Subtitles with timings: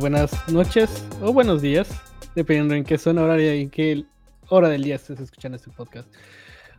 [0.00, 1.90] buenas, noches o buenos días,
[2.34, 4.04] dependiendo en qué zona horaria y en qué
[4.48, 6.08] hora del día estés escuchando este podcast.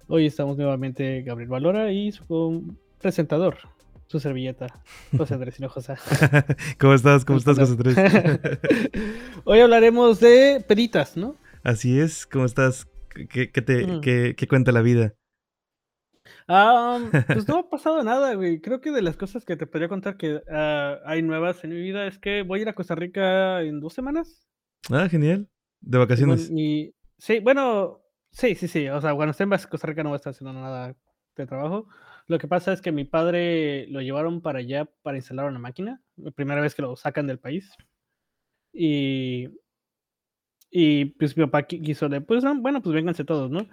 [0.07, 3.57] Hoy estamos nuevamente Gabriel Valora y su presentador,
[4.07, 4.81] su servilleta,
[5.15, 5.97] José Andrés Hinojosa.
[6.79, 7.23] ¿Cómo estás?
[7.23, 7.95] ¿Cómo estás, José Andrés?
[9.43, 11.35] Hoy hablaremos de peditas, ¿no?
[11.61, 12.87] Así es, ¿cómo estás?
[13.29, 14.01] ¿Qué, te, mm.
[14.01, 15.13] qué cuenta la vida?
[16.53, 18.59] Ah, pues no ha pasado nada, güey.
[18.59, 21.79] Creo que de las cosas que te podría contar que ah, hay nuevas en mi
[21.79, 24.45] vida es que voy a ir a Costa Rica en dos semanas.
[24.89, 25.47] Ah, genial.
[25.79, 26.51] ¿De vacaciones?
[27.17, 28.01] Sí, bueno,
[28.31, 28.89] sí, sí, sí.
[28.89, 30.93] O sea, cuando esté en Costa Rica no voy a estar haciendo nada
[31.37, 31.87] de trabajo.
[32.27, 36.01] Lo que pasa es que mi padre lo llevaron para allá para instalar una máquina.
[36.17, 37.71] La primera vez que lo sacan del país.
[38.73, 39.47] Y,
[40.69, 43.67] y pues mi papá quiso de, pues bueno, pues vénganse todos, ¿no?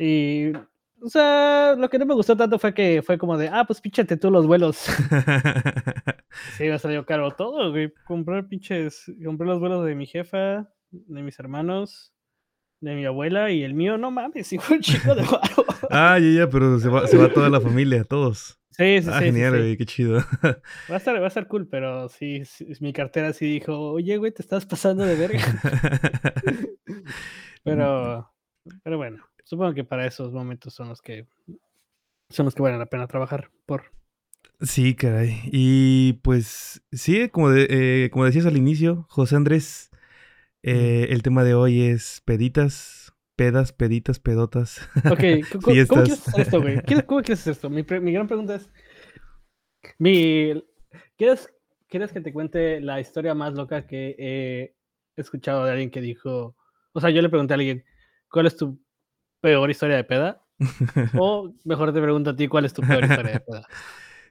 [0.00, 0.52] Y
[1.00, 3.80] o sea, lo que no me gustó tanto fue que fue como de, ah, pues
[3.80, 4.76] píchate tú los vuelos.
[6.56, 7.92] sí, me salió caro todo, güey.
[8.06, 12.12] Compré pinches, compré los vuelos de mi jefa, de mis hermanos,
[12.80, 15.64] de mi abuela y el mío, no mames, hijo un chico de guaro.
[15.90, 18.58] ah, ya, ya, pero se va, se va toda la familia, todos.
[18.70, 19.24] Sí, sí, ah, sí.
[19.24, 20.20] Genial, güey, qué chido.
[20.44, 22.42] Va a, estar, va a estar cool, pero sí,
[22.78, 25.40] mi cartera sí dijo, oye, güey, te estás pasando de verga.
[27.64, 28.30] pero,
[28.84, 29.24] pero bueno.
[29.48, 31.26] Supongo que para esos momentos son los que
[32.28, 33.84] son los que valen la pena trabajar por.
[34.60, 35.40] Sí, caray.
[35.44, 39.90] Y pues sí, como, eh, como decías al inicio, José Andrés,
[40.62, 44.86] eh, el tema de hoy es peditas, pedas, peditas, pedotas.
[45.10, 45.22] Ok,
[45.64, 46.82] ¿cómo, quieres hacer esto, güey?
[47.06, 47.70] ¿Cómo quieres hacer esto?
[47.70, 48.68] Mi, gran pregunta es,
[49.96, 50.62] mi,
[51.16, 51.50] ¿quieres,
[51.88, 54.74] ¿quieres que te cuente la historia más loca que he
[55.16, 56.54] escuchado de alguien que dijo,
[56.92, 57.86] o sea, yo le pregunté a alguien,
[58.28, 58.78] ¿cuál es tu
[59.40, 60.42] peor historia de peda?
[61.18, 63.66] o mejor te pregunto a ti, ¿cuál es tu peor historia de peda?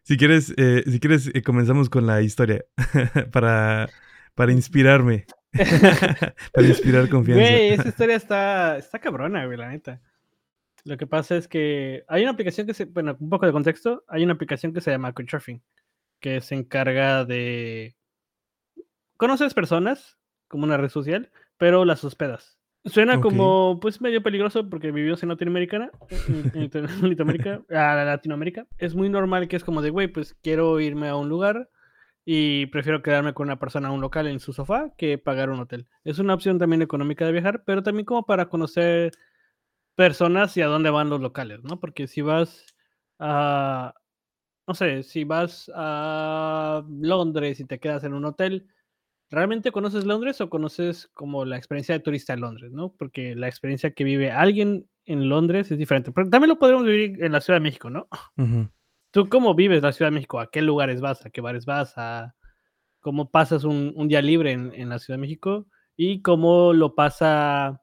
[0.03, 2.63] Si quieres, eh, si quieres eh, comenzamos con la historia
[3.34, 3.90] para,
[4.35, 5.25] para inspirarme.
[6.53, 7.44] para inspirar confianza.
[7.44, 10.00] Güey, esa historia está, está cabrona, güey, la neta.
[10.85, 14.06] Lo que pasa es que hay una aplicación que se, bueno, un poco de contexto,
[14.07, 15.62] hay una aplicación que se llama Couchsurfing,
[16.22, 17.97] que se encarga de...
[19.18, 22.57] Conoces personas como una red social, pero las hospedas.
[22.85, 25.91] Suena como, pues, medio peligroso porque vivió en Latinoamérica,
[26.27, 26.69] en,
[27.01, 28.65] Latinoamérica, a Latinoamérica.
[28.77, 31.69] Es muy normal que es como de, güey, pues quiero irme a un lugar
[32.23, 35.88] y prefiero quedarme con una persona, un local en su sofá, que pagar un hotel.
[36.03, 39.11] Es una opción también económica de viajar, pero también como para conocer
[39.95, 41.79] personas y a dónde van los locales, ¿no?
[41.79, 42.65] Porque si vas
[43.19, 43.94] a,
[44.67, 48.67] no sé, si vas a Londres y te quedas en un hotel,
[49.29, 52.93] ¿realmente conoces Londres o conoces como la experiencia de turista en Londres, ¿no?
[52.97, 56.11] Porque la experiencia que vive alguien en Londres es diferente.
[56.11, 58.07] Pero también lo podemos vivir en la Ciudad de México, ¿no?
[59.11, 60.39] ¿Tú cómo vives la Ciudad de México?
[60.39, 61.25] ¿A qué lugares vas?
[61.25, 61.93] ¿A qué bares vas?
[61.97, 62.35] ¿A
[62.99, 65.67] cómo pasas un, día libre en, la Ciudad de México?
[65.95, 67.81] ¿Y cómo lo pasa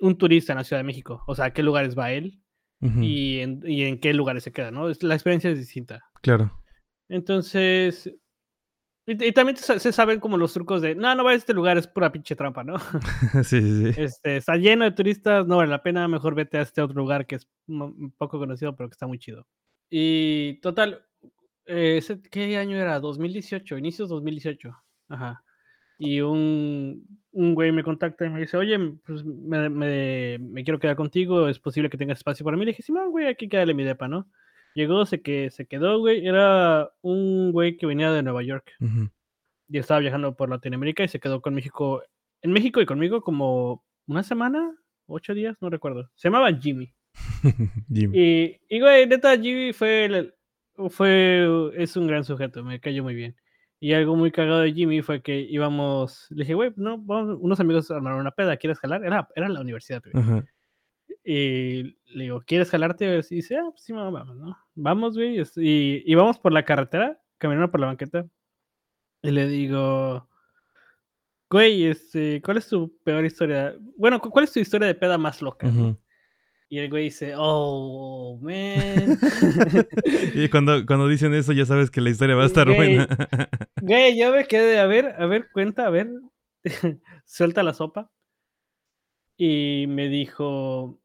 [0.00, 1.22] un turista en la Ciudad de México?
[1.26, 2.40] O sea, ¿a qué lugares va él?
[2.80, 4.88] y, en, y en qué lugares se queda, ¿no?
[5.00, 6.04] La experiencia es distinta.
[6.22, 6.52] Claro.
[7.08, 8.12] Entonces,
[9.10, 11.86] y, también se, saben como los trucos de, no, no vayas a este lugar, es
[11.86, 12.76] pura pinche trampa, ¿no?
[13.42, 14.00] sí, sí, sí.
[14.02, 17.26] Este, está lleno de turistas, no vale la pena, mejor vete a este otro lugar
[17.26, 17.48] que es
[18.18, 19.46] poco conocido, pero que está muy chido.
[19.88, 21.02] Y total,
[21.64, 23.00] eh, ¿qué año era?
[23.00, 24.76] 2018, inicios 2018.
[25.08, 25.42] Ajá.
[25.98, 30.78] Y un, un güey me contacta y me dice, oye, pues me, me, me, quiero
[30.78, 32.64] quedar contigo, ¿es posible que tengas espacio para mí?
[32.66, 34.30] Le dije, sí, no, güey, aquí quédale mi depa, ¿no?
[34.78, 36.24] Llegó, se, que, se quedó, güey.
[36.24, 38.70] Era un güey que venía de Nueva York.
[39.68, 42.04] Y estaba viajando por Latinoamérica y se quedó con México,
[42.42, 44.72] en México y conmigo como una semana,
[45.06, 46.08] ocho días, no recuerdo.
[46.14, 46.94] Se llamaba Jimmy.
[47.92, 48.56] Jimmy.
[48.68, 50.32] Y, güey, neta, Jimmy fue,
[50.90, 53.34] fue, es un gran sujeto, me cayó muy bien.
[53.80, 57.58] Y algo muy cagado de Jimmy fue que íbamos, le dije, güey, no, vamos, unos
[57.58, 59.04] amigos armaron una peda, ¿quieres jalar?
[59.04, 60.44] Era, era la universidad, güey.
[61.24, 63.22] Y le digo, ¿quieres jalarte?
[63.30, 64.56] Y dice, ah, pues sí, vamos, ¿no?
[64.74, 65.40] Vamos, güey.
[65.56, 68.26] Y, y vamos por la carretera, caminando por la banqueta.
[69.22, 70.28] Y le digo,
[71.50, 73.74] güey, este, ¿cuál es tu peor historia?
[73.96, 75.68] Bueno, ¿cuál es tu historia de peda más loca?
[76.70, 79.18] Y el güey dice, oh, man.
[80.34, 83.08] y cuando, cuando dicen eso, ya sabes que la historia va a estar buena.
[83.80, 86.10] güey, yo me quedé, a ver, a ver, cuenta, a ver.
[87.24, 88.10] Suelta la sopa.
[89.38, 91.00] Y me dijo,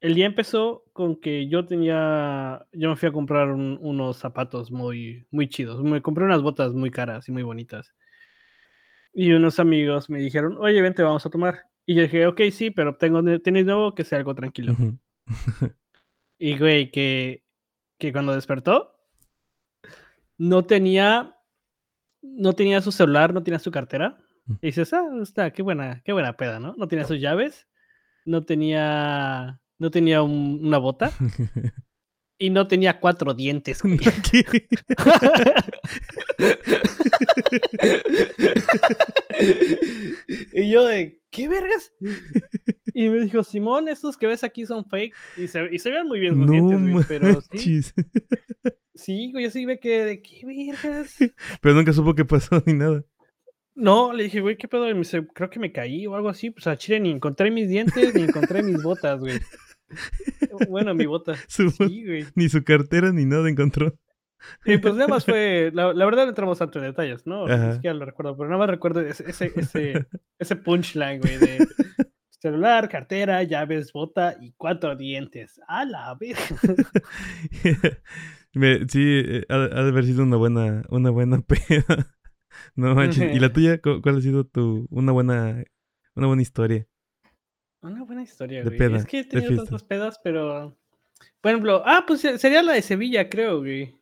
[0.00, 5.26] el día empezó con que yo tenía, yo me fui a comprar unos zapatos muy,
[5.30, 5.82] muy chidos.
[5.82, 7.92] Me compré unas botas muy caras y muy bonitas.
[9.12, 11.64] Y unos amigos me dijeron, oye, vente, vamos a tomar.
[11.84, 14.74] Y yo dije, ok, sí, pero tengo, tenéis nuevo que sea algo tranquilo.
[16.38, 17.44] y güey, que,
[17.98, 18.96] que cuando despertó,
[20.38, 21.34] no tenía
[22.24, 24.18] no tenía su celular, no tenía su cartera.
[24.60, 26.74] Y dices, ah, está, qué buena, qué buena peda, ¿no?
[26.76, 27.66] No tenía sus llaves,
[28.26, 31.12] no tenía, no tenía un- una bota
[32.38, 33.80] y no tenía cuatro dientes.
[40.52, 41.92] y yo de, ¿qué vergas?
[42.92, 45.14] Y me dijo, Simón, estos que ves aquí son fake.
[45.36, 47.80] Y se, y se vean muy bien sus No dientes, güey, pero sí,
[48.94, 51.16] sí, güey, yo sí me quedé de, ¿qué vergas?
[51.60, 53.04] Pero nunca supo qué pasó ni nada.
[53.74, 54.88] No, le dije, güey, ¿qué pedo?
[54.88, 56.50] Y me dice, creo que me caí o algo así.
[56.50, 59.40] Pues a Chile ni encontré mis dientes ni encontré mis botas, güey.
[60.68, 61.34] Bueno, mi bota.
[61.48, 62.26] Su- Sí, güey.
[62.34, 63.94] Ni su cartera ni nada encontró.
[64.66, 67.48] Y pues nada más fue, la, la verdad no entramos tanto en detalles, ¿no?
[67.48, 70.06] Ni siquiera lo recuerdo, pero nada más recuerdo ese, ese, ese,
[70.38, 71.66] ese punchline, güey, de
[72.40, 75.58] celular, cartera, llaves, bota y cuatro dientes.
[75.66, 76.16] ¡A la!
[78.54, 82.13] Me- sí, eh, ha, ha de haber sido una buena, una buena peda.
[82.76, 83.34] No manches.
[83.34, 83.80] ¿Y la tuya?
[83.80, 85.64] ¿Cu- ¿Cuál ha sido tu una buena,
[86.14, 86.86] una buena historia?
[87.82, 88.78] Una buena historia, De güey.
[88.78, 90.76] peda, es que he de tenido tantas pedas, pero.
[91.40, 93.94] Por ejemplo, ah, pues se- sería la de Sevilla, creo, güey.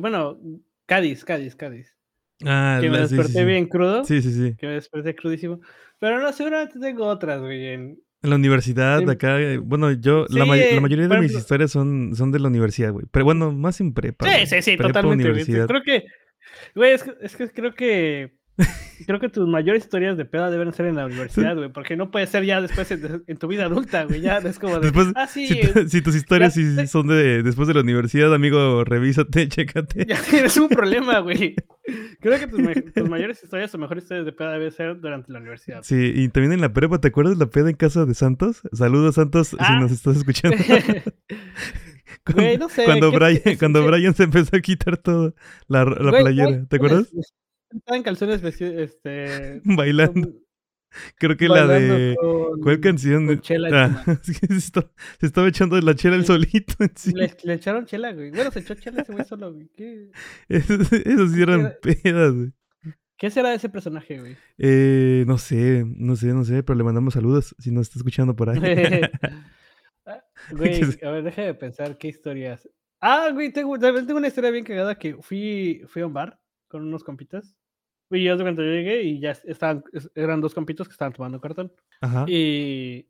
[0.00, 0.38] Bueno,
[0.86, 1.96] Cádiz, Cádiz, Cádiz.
[2.44, 3.44] Ah, Que me la- sí, sí, desperté sí.
[3.46, 4.04] bien crudo.
[4.04, 4.56] Sí, sí, sí.
[4.56, 5.60] Que me desperté crudísimo.
[5.98, 7.66] Pero no, seguramente tengo otras, güey.
[7.68, 9.10] en- En la universidad, Sí.
[9.10, 12.40] acá, eh, bueno, yo, la, may- la mayoría de mis ejemplo- historias son, son de
[12.40, 13.06] la universidad, güey.
[13.10, 14.26] Pero bueno, más en prepa.
[14.26, 15.24] Sí, sí, sí, Prepa, totalmente.
[15.24, 15.66] universidad.
[15.68, 16.04] Creo que,
[16.74, 18.36] güey, es que, es que creo que
[19.06, 22.10] creo que tus mayores historias de peda deben ser en la universidad, güey, porque no
[22.10, 25.08] puede ser ya después en, en tu vida adulta, güey, ya es como de, Después,
[25.14, 28.32] ah, sí, si, tu- si tus historias ya sí son de después de la universidad,
[28.32, 30.06] amigo, revísate, chécate.
[30.06, 31.54] ya tienes un problema, güey.
[32.20, 35.30] Creo que tus, ma- tus mayores historias o mejores historias de peda deben ser durante
[35.30, 35.82] la universidad.
[35.82, 38.62] Sí, y también en la prepa, ¿te acuerdas la peda en casa de Santos?
[38.72, 39.78] Saludos, Santos, si Ah.
[39.78, 40.56] nos estás escuchando.
[42.26, 45.34] Cuando, Güey, no sé, cuando ¿qué- Brian, cuando Brian se empezó a quitar todo
[45.68, 47.12] la, la Güey, playera, güey, ¿te acuerdas?
[47.70, 49.60] Estaba en calzones este...
[49.64, 50.28] Bailando.
[50.28, 50.46] con-
[51.18, 52.16] Creo que la de.
[52.18, 53.26] con- ¿Cuál canción?
[53.26, 53.68] con chela
[54.06, 54.90] Ah, es que se, está-
[55.20, 56.28] se estaba echando la chela el Sí.
[56.28, 57.18] solito encima.
[57.20, 58.30] Le, le echaron chela, güey.
[58.30, 59.68] Bueno, se echó chela ese güey solo, güey.
[59.76, 60.10] ¿Qué,
[60.48, 62.52] Esos, esos sí eran Era- pedas, güey.
[63.18, 64.36] ¿Qué será de ese personaje, güey?
[64.58, 68.34] Eh, no sé, no sé, no sé, pero le mandamos saludos si nos está escuchando
[68.36, 68.60] por ahí.
[70.52, 72.68] Güey, a ver, deja de pensar qué historias.
[73.00, 76.38] Ah, güey, tengo, también tengo una historia bien cagada que fui, fui a un bar
[76.68, 77.54] con unos compitas.
[78.10, 81.40] Y yo cuando yo llegué y ya estaban, es- eran dos compitos que estaban tomando
[81.40, 81.72] cartón.
[82.00, 82.24] Ajá.
[82.28, 83.08] Y,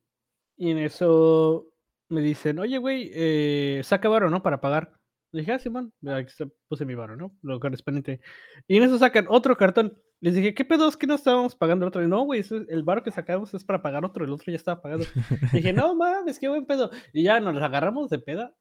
[0.57, 1.69] y en eso
[2.09, 4.43] me dicen, oye, güey, eh, saca varo, ¿no?
[4.43, 4.93] Para pagar.
[5.37, 7.37] Le dije, ah, Simón, aquí está, puse mi varo, ¿no?
[7.43, 8.21] Lo correspondiente.
[8.67, 9.99] Y en eso sacan otro cartón.
[10.21, 10.89] Les dije, ¿qué pedo?
[10.89, 12.03] Es que no estábamos pagando el otro.
[12.03, 14.81] Y, no, güey, el varo que sacamos es para pagar otro, el otro ya estaba
[14.81, 15.05] pagado.
[15.53, 16.91] dije, no mames, qué buen pedo.
[17.13, 18.55] Y ya nos agarramos de peda.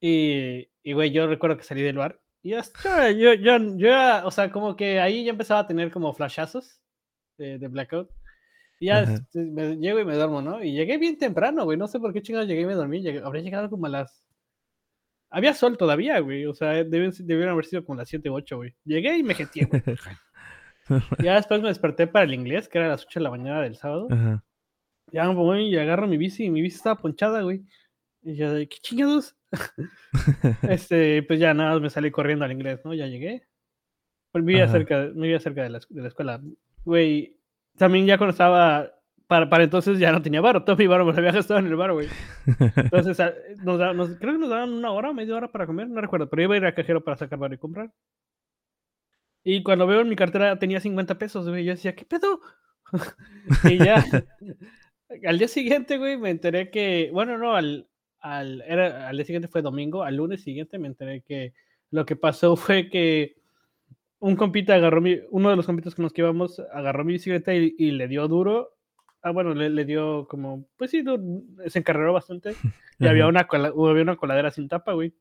[0.00, 2.20] Y, y, güey, yo recuerdo que salí del bar.
[2.42, 5.66] Y ya, está, yo, yo, yo, ya, o sea, como que ahí ya empezaba a
[5.68, 6.80] tener como flashazos
[7.38, 8.10] de, de blackout.
[8.80, 10.62] Y ya este, me, llego y me duermo, ¿no?
[10.62, 11.78] Y llegué bien temprano, güey.
[11.78, 13.00] No sé por qué chingados llegué y me dormí.
[13.00, 14.24] Llegué, habría llegado como a las.
[15.34, 16.46] Había sol todavía, güey.
[16.46, 18.74] O sea, debieron, debieron haber sido como las 7 u 8, güey.
[18.84, 19.82] Llegué y me jeteé, güey.
[21.24, 23.62] Ya después me desperté para el inglés, que era a las 8 de la mañana
[23.62, 24.06] del sábado.
[24.10, 24.44] Ajá.
[25.10, 27.64] Ya voy y agarro mi bici y mi bici estaba ponchada, güey.
[28.22, 29.34] Y yo ¿qué chingados?
[30.68, 32.94] este, pues ya nada, me salí corriendo al inglés, ¿no?
[32.94, 33.46] Ya llegué.
[34.30, 36.40] Pues vivía cerca, vivía cerca de la, de la escuela.
[36.84, 37.38] Güey,
[37.76, 38.93] también ya cuando estaba,
[39.26, 41.66] para, para entonces ya no tenía varo, todo mi varo me lo había gastado en
[41.66, 42.08] el bar, güey.
[42.76, 43.18] Entonces,
[43.62, 46.28] nos, da- nos- creo que nos daban una hora, media hora para comer, no recuerdo,
[46.28, 47.90] pero iba a ir al cajero para sacar varo y comprar.
[49.42, 52.40] Y cuando veo en mi cartera tenía 50 pesos, güey, yo decía, ¿qué pedo?
[53.70, 54.04] y ya,
[55.26, 57.88] al día siguiente, güey, me enteré que, bueno, no, al,
[58.20, 61.52] al, era, al día siguiente fue domingo, al lunes siguiente me enteré que
[61.90, 63.36] lo que pasó fue que
[64.18, 67.54] un compita agarró mi, uno de los compitas con los que íbamos, agarró mi bicicleta
[67.54, 68.73] y, y le dio duro.
[69.26, 71.02] Ah, bueno, le, le dio como, pues sí,
[71.66, 72.54] se encarreró bastante.
[73.00, 75.12] Y había una, cola- había una coladera sin tapa, güey.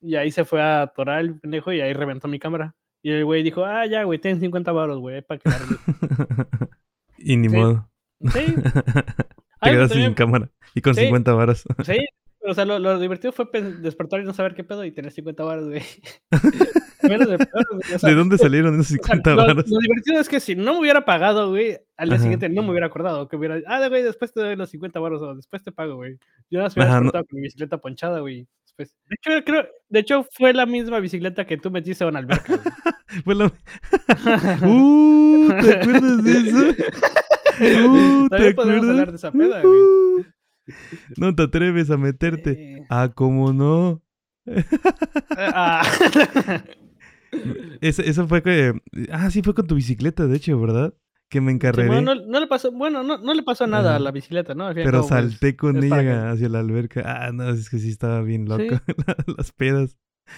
[0.00, 2.76] Y ahí se fue a atorar el pendejo y ahí reventó mi cámara.
[3.02, 5.80] Y el güey dijo, ah, ya, güey, ten 50 baros, güey, para que la arregles".
[7.18, 7.56] y ni Sí.
[7.56, 7.90] modo.
[8.20, 8.54] Sí.
[9.60, 11.00] Te quedas sin cámara y con Sí.
[11.06, 11.64] 50 varas.
[11.84, 12.06] Sí,
[12.46, 13.46] o sea, lo, lo divertido fue
[13.80, 15.82] despertar y no saber qué pedo y tener 50 baros, güey.
[17.08, 19.64] Menos de o sea, ¿De dónde salieron esos o sea, 50 lo, varas?
[19.68, 22.22] lo divertido es que si no me hubiera pagado, güey, al día Ajá.
[22.22, 23.28] siguiente no me hubiera acordado.
[23.28, 26.18] Que hubiera, ah, güey, después te doy los 50 baros o después te pago, güey.
[26.50, 28.46] Yo me hubiera no- con mi bicicleta ponchada, güey.
[28.64, 28.94] Después.
[29.08, 32.58] De hecho, creo, de hecho, fue la misma bicicleta que tú metiste a una alberca.
[33.24, 33.52] Fue la-
[34.66, 36.64] Uh, ¿te acuerdas de eso?
[37.60, 39.10] Uh, ¿te podemos hablar acuerdas?
[39.12, 39.80] de esa peda, güey.
[39.80, 40.24] Uh,
[41.16, 42.50] No te atreves a meterte.
[42.78, 44.02] Eh, Ah, ¿cómo no?
[45.36, 45.82] ah,
[47.80, 48.80] eso fue que...
[49.10, 50.94] Ah, sí, fue con tu bicicleta, de hecho, ¿verdad?
[51.28, 51.86] Que me encarré.
[51.86, 54.72] bueno, no, le pasó, bueno, no, no le pasó nada a la bicicleta, ¿no?
[54.74, 57.02] Pero pues, salté con ella hacia la alberca.
[57.04, 58.80] Ah, no, es que sí estaba bien loco.
[59.36, 59.96] Las pedas.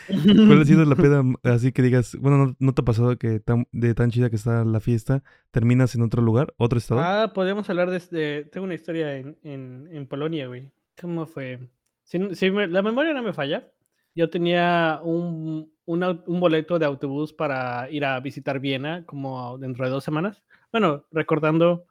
[0.09, 3.41] ¿Cuál ha sido la peda así que digas, bueno, no, te ha pasado que
[3.73, 7.01] de tan chida que está la fiesta, terminas en otro lugar, otro estado?
[7.01, 10.71] Ah, podemos hablar de, tengo una historia en, en, Polonia, güey.
[11.01, 11.69] ¿Cómo fue?
[12.03, 13.71] Si, la memoria no me falla,
[14.17, 19.91] yo tenía un, un boleto de autobús para ir a visitar Viena como dentro de
[19.91, 20.43] dos semanas.
[20.73, 21.87] Bueno, recordando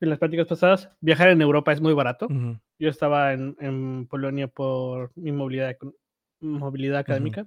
[0.00, 2.26] en las prácticas pasadas, viajar en Europa es muy barato.
[2.78, 5.76] Yo estaba en, en, Polonia por mi movilidad,
[6.40, 7.46] movilidad académica.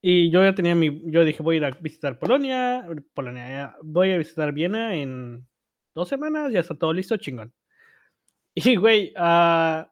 [0.00, 4.12] Y yo ya tenía mi, yo dije, voy a ir a visitar Polonia, Polonia, voy
[4.12, 5.46] a visitar Viena en
[5.94, 7.52] dos semanas, ya está todo listo, chingón.
[8.58, 9.84] Y, güey, uh,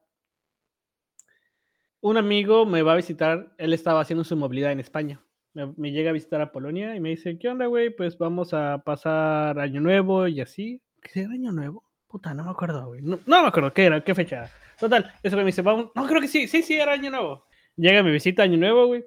[2.04, 5.22] un amigo me va a visitar, él estaba haciendo su movilidad en España.
[5.54, 7.88] Me, llega a visitar a Polonia y me dice, ¿qué onda, güey?
[7.88, 10.82] Pues vamos a pasar Año Nuevo y así.
[11.00, 11.82] ¿Qué era Año Nuevo?
[12.06, 13.00] Puta, no me acuerdo, güey.
[13.00, 14.50] No, me acuerdo qué era, qué fecha.
[14.78, 15.92] Total, eso me dice, vamos.
[15.94, 17.46] No, creo que sí, sí, sí, era Año Nuevo.
[17.74, 19.02] Llega mi visita Año Nuevo, güey.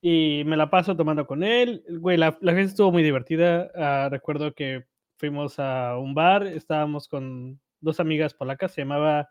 [0.00, 1.84] Y me la paso tomando con él.
[1.90, 3.70] Güey, la, la fiesta estuvo muy divertida.
[3.74, 4.86] Ah, recuerdo que
[5.18, 9.28] fuimos a un bar, estábamos con dos amigas polacas, se llamaba,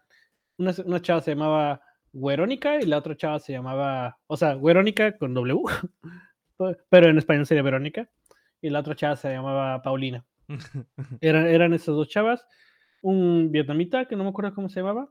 [0.59, 1.81] una, una chava se llamaba
[2.13, 5.61] Verónica y la otra chava se llamaba, o sea, Verónica con W,
[6.89, 8.09] pero en español sería Verónica,
[8.61, 10.25] y la otra chava se llamaba Paulina.
[11.21, 12.45] Eran, eran esas dos chavas,
[13.01, 15.09] un vietnamita que no me acuerdo cómo se llamaba,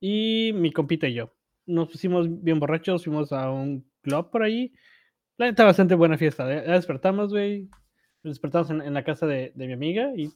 [0.00, 1.34] y mi compita y yo.
[1.66, 4.72] Nos pusimos bien borrachos, fuimos a un club por ahí.
[5.36, 6.46] La neta, bastante buena fiesta.
[6.46, 7.68] Despertamos, güey.
[8.22, 10.30] Despertamos en, la casa de, de, mi amiga y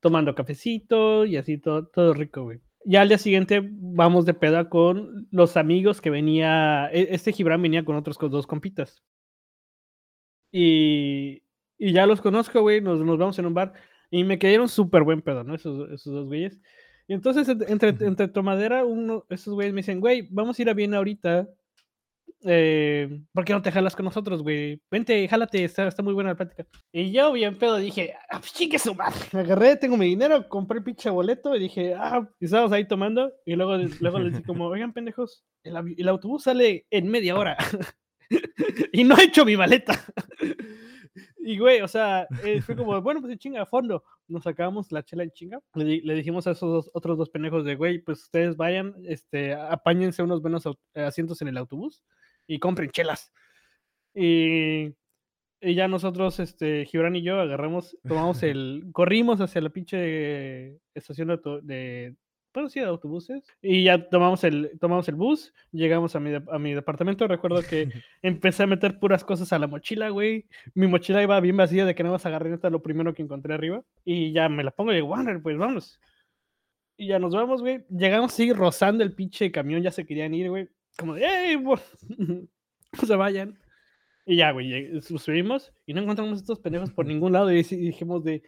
[0.00, 4.68] tomando cafecito y así todo, todo rico, güey ya al día siguiente vamos de peda
[4.68, 6.88] con los amigos que venía.
[6.92, 9.02] E, este Gibran venía con otros dos compitas.
[10.50, 11.42] Y,
[11.78, 12.80] y ya los conozco, güey.
[12.80, 13.72] Nos, nos vamos en un bar.
[14.10, 15.54] Y me cayeron súper buen pedo, ¿no?
[15.54, 16.60] Esos, esos dos güeyes.
[17.08, 20.74] Y entonces, entre, entre tomadera, uno, esos güeyes me dicen, güey, vamos a ir a
[20.74, 21.48] Viena ahorita
[22.44, 24.80] eh, ¿por qué no te jalas con nosotros, güey?
[24.90, 26.66] Vente, jálate, está, muy buena la plática.
[26.92, 29.20] Y yo, bien pedo, dije, ah, pues chingue su madre.
[29.32, 33.32] Agarré, tengo mi dinero, compré el pinche boleto y dije, ah, y estábamos ahí tomando.
[33.44, 37.56] Y luego, luego les dije, como, oigan, pendejos, el, autobús sale en media hora.
[38.92, 40.02] y no he hecho mi maleta.
[41.38, 44.02] y, güey, o sea, eh, fue como, bueno, pues chinga a fondo.
[44.26, 45.60] Nos sacamos la chela en chinga.
[45.74, 50.22] Le, le dijimos a esos otros dos pendejos de, güey, pues ustedes vayan, este, apáñense
[50.24, 52.02] unos buenos asientos en el autobús
[52.46, 53.32] y compren chelas.
[54.14, 54.94] Y,
[55.60, 61.28] y ya nosotros, este, Gibran y yo, agarramos, tomamos el, corrimos hacia la pinche estación
[61.28, 62.16] de, de
[62.54, 63.44] bueno, sí, de autobuses.
[63.62, 67.26] Y ya tomamos el, tomamos el bus, llegamos a mi, a mi departamento.
[67.26, 67.88] Recuerdo que
[68.22, 70.46] empecé a meter puras cosas a la mochila, güey.
[70.74, 73.22] Mi mochila iba bien vacía de que no vas a agarrar hasta lo primero que
[73.22, 73.82] encontré arriba.
[74.04, 75.98] Y ya me la pongo y digo, Warner, pues vamos.
[76.96, 77.84] Y ya nos vamos, güey.
[77.88, 80.68] Llegamos, sí, rozando el pinche camión, ya se querían ir, güey
[80.98, 81.56] como de, ¡Ey!
[81.56, 81.76] no
[83.06, 83.58] se vayan.
[84.24, 87.50] Y ya, güey, subimos y no encontramos estos pendejos por ningún lado.
[87.50, 88.42] Y dijimos de,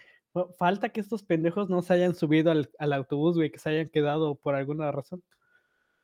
[0.59, 3.89] falta que estos pendejos no se hayan subido al, al autobús, güey, que se hayan
[3.89, 5.23] quedado por alguna razón.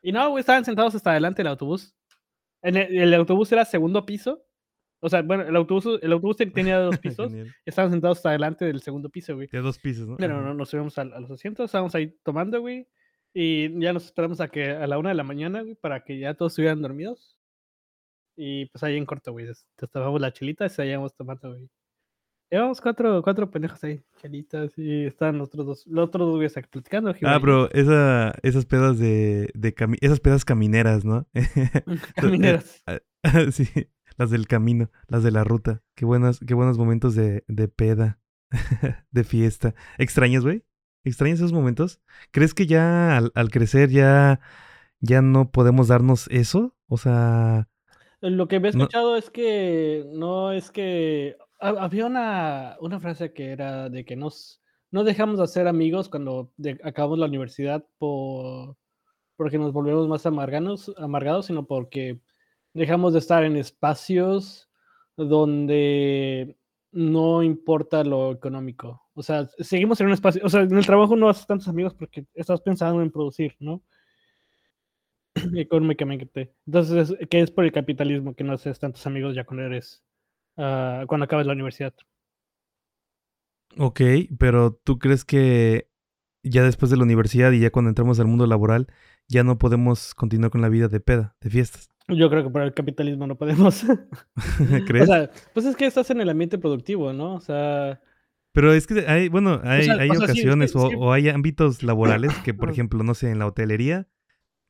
[0.03, 1.95] Y no, güey, estaban sentados hasta adelante del autobús.
[2.63, 4.45] En el, autobús era segundo piso.
[5.01, 7.33] O sea, bueno, el autobús, el autobús tenía dos pisos.
[7.65, 9.49] estaban sentados hasta adelante del segundo piso, güey.
[9.49, 10.17] De dos pisos, ¿no?
[10.17, 12.87] Pero no, nos subimos a, a, los asientos, estábamos ahí tomando, güey.
[13.33, 16.19] Y ya nos esperamos a que a la una de la mañana, güey, para que
[16.19, 17.39] ya todos estuvieran dormidos.
[18.37, 19.47] Y pues ahí en corto, güey,
[19.77, 21.69] te tomamos la chelita y seguíamos tomando, güey.
[22.51, 26.55] Llevamos cuatro, cuatro pendejos ahí, chelitas, y están los otros dos, los otros dos güeyes
[26.69, 27.15] platicando.
[27.23, 31.29] Ah, pero esa, esas pedas de, de esas pedas camineras, ¿no?
[32.17, 32.83] camineras.
[33.53, 33.69] sí,
[34.17, 35.83] las del camino, las de la ruta.
[35.95, 38.19] Qué buenas, qué buenos momentos de, de peda,
[39.13, 39.77] de fiesta.
[39.99, 40.65] ¿Extrañas, güey?
[41.05, 42.01] ¿Extrañas esos momentos?
[42.31, 44.41] ¿Crees que ya al, crecer ya,
[45.01, 46.75] ya no podemos darnos eso?
[46.89, 47.69] O sea...
[48.21, 51.37] Lo que me he escuchado es que no es que...
[51.59, 56.53] Había una, una frase que era de que nos, no dejamos de ser amigos cuando
[56.83, 58.77] acabamos la universidad por,
[59.37, 62.21] porque nos volvemos más amarganos, amargados, sino porque
[62.73, 64.71] dejamos de estar en espacios
[65.17, 66.57] donde
[66.93, 69.10] no importa lo económico.
[69.21, 71.93] O sea, seguimos en un espacio, o sea, en el trabajo no haces tantos amigos
[71.93, 73.83] porque estás pensando en producir, ¿no?
[75.57, 76.55] Económicamente.
[76.67, 80.03] Entonces, ¿qué es por el capitalismo que no haces tantos amigos ya cuando eres,
[80.57, 81.93] uh, cuando acabas la universidad?
[83.77, 84.01] Ok,
[84.39, 85.91] pero ¿tú crees que
[86.43, 88.87] ya después de la universidad y ya cuando entramos al mundo laboral,
[89.29, 91.91] ya no podemos continuar con la vida de peda, de fiestas?
[92.09, 93.85] Yo creo que por el capitalismo no podemos.
[94.87, 95.11] ¿Crees?
[95.11, 97.35] O sea, pues es que estás en el ambiente productivo, ¿no?
[97.35, 98.01] O sea,
[98.53, 100.97] Pero es que hay, bueno, hay, sea, hay o sea, sí, ocasiones sí, o, sí.
[100.99, 104.09] o hay ámbitos laborales que, por ejemplo, no sé, en la hotelería,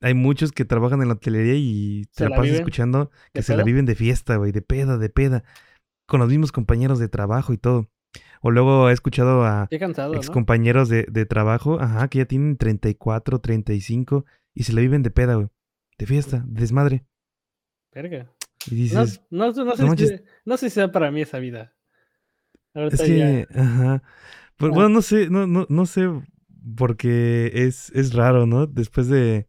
[0.01, 3.57] hay muchos que trabajan en la hotelería y Se te la la escuchando que se
[3.57, 5.45] la viven de fiesta, güey, de peda, de peda,
[6.07, 7.91] con los mismos compañeros de trabajo y todo.
[8.43, 10.19] O luego he escuchado a cansado, ¿no?
[10.19, 15.11] excompañeros de, de trabajo, ajá, que ya tienen 34, 35 y se la viven de
[15.11, 15.49] peda, güey,
[15.99, 17.05] de fiesta, de desmadre.
[17.93, 18.33] Verga.
[18.67, 20.23] Y No, dices, no, no, sé manches.
[20.45, 21.75] no sé si sea para mí esa vida.
[22.75, 23.37] Ahorita Es ya.
[23.37, 24.03] que, ajá.
[24.71, 24.71] Ah.
[24.73, 26.09] bueno, no sé, no, no, no sé,
[26.77, 28.67] porque es, es raro, ¿no?
[28.67, 29.49] Después de,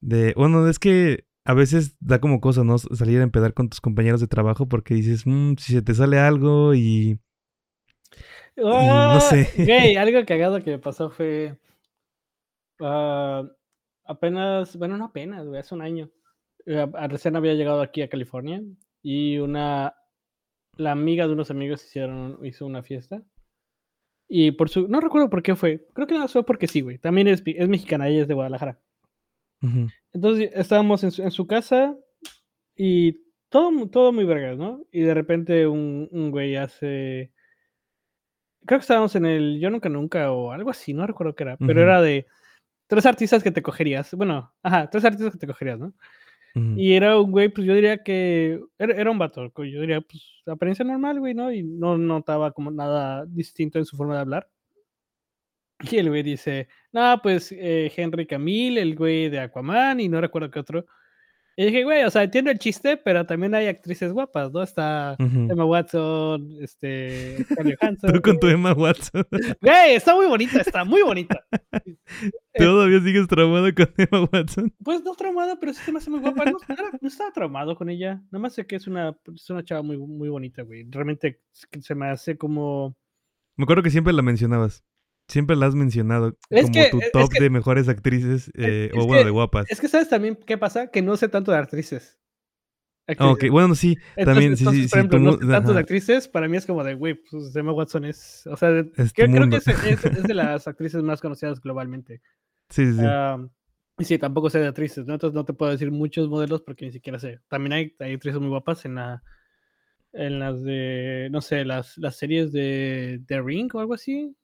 [0.00, 2.78] de, bueno, es que a veces da como cosa, ¿no?
[2.78, 6.18] Salir a empedar con tus compañeros de trabajo porque dices, "Mm, si se te sale
[6.20, 7.20] algo y,
[8.70, 9.20] y no ¡Ah!
[9.20, 9.48] sé.
[9.56, 11.56] Güey, algo cagado que me pasó fue.
[12.80, 13.44] ah,
[14.06, 16.10] apenas, bueno, no apenas, güey, hace un año.
[16.66, 18.62] eh, recién había llegado aquí a California
[19.02, 19.94] y una.
[20.80, 23.22] La amiga de unos amigos hicieron, hizo una fiesta.
[24.28, 24.88] Y por su.
[24.88, 25.86] No recuerdo por qué fue.
[25.92, 26.96] Creo que no fue porque sí, güey.
[26.96, 28.78] También es, es mexicana, ella es de Guadalajara.
[29.60, 31.94] Ujú, Entonces estábamos en su, en su casa
[32.74, 33.20] y
[33.50, 34.80] todo, todo muy vergas, ¿no?
[34.90, 37.30] Y de repente un, un güey hace.
[38.64, 41.56] Creo que estábamos en el Yo Nunca Nunca o algo así, no recuerdo qué era,
[41.58, 41.90] pero Ujú.
[41.90, 42.26] era de
[42.86, 44.14] tres artistas que te cogerías.
[44.14, 45.92] Bueno, ajá, tres artistas que te cogerías, ¿no?
[46.54, 50.00] Ujú, Y era un güey, pues yo diría que era, era un vato, yo diría,
[50.00, 51.52] pues apariencia normal, güey, ¿no?
[51.52, 54.48] Y no notaba como nada distinto en su forma de hablar.
[55.82, 60.20] Y el güey dice, no, pues eh, Henry Camil, el güey de Aquaman, y no
[60.20, 60.86] recuerdo qué otro.
[61.60, 64.62] Y dije, güey, o sea, entiendo el chiste, pero también hay actrices guapas, ¿no?
[64.62, 65.14] Está.
[65.18, 67.36] Emma Watson, este,
[67.78, 68.14] Johansson.
[68.14, 69.26] Tú con tu Emma Watson.
[69.60, 71.44] Güey, está muy bonita, está muy bonita.
[72.52, 74.74] Eh, ¿Todavía sigues traumado con Emma Watson?
[74.82, 76.46] Pues no traumada, pero sí se me hace muy guapa.
[76.46, 76.58] No,
[77.00, 78.20] no estaba traumado con ella.
[78.32, 80.84] Nada más sé que es una, es una chava muy, muy bonita, güey.
[80.90, 82.96] Realmente se me hace como.
[83.56, 84.82] Me acuerdo que siempre la mencionabas.
[85.30, 88.90] Siempre la has mencionado Es como que- tu es top que- de mejores actrices eh,
[88.92, 89.66] es o bueno, que- de guapas.
[89.70, 92.18] Es que sabes también qué pasa, que no sé tanto de actrices.
[93.06, 93.32] Ah, Actrices.
[93.48, 95.72] ok, bueno, sí, Entonces, también, sí, entonces, sí, por sí, ejemplo, tu no sé tanto
[95.72, 98.90] de actrices, para mí es como de, güey, pues Emma Watson es, o sea, de-
[98.96, 102.20] Es tu creo, que es, es- de las actrices más conocidas globalmente.
[102.68, 103.04] sí, sí, sí.
[103.04, 103.50] Am,
[103.98, 105.14] y sí, tampoco sé de actrices, ¿no?
[105.14, 107.40] Entonces no te puedo decir muchos modelos porque ni siquiera sé.
[107.48, 109.22] También hay, hay actrices muy guapas en la,
[110.12, 114.36] en las de, no sé, las, las series de The Ring o algo así.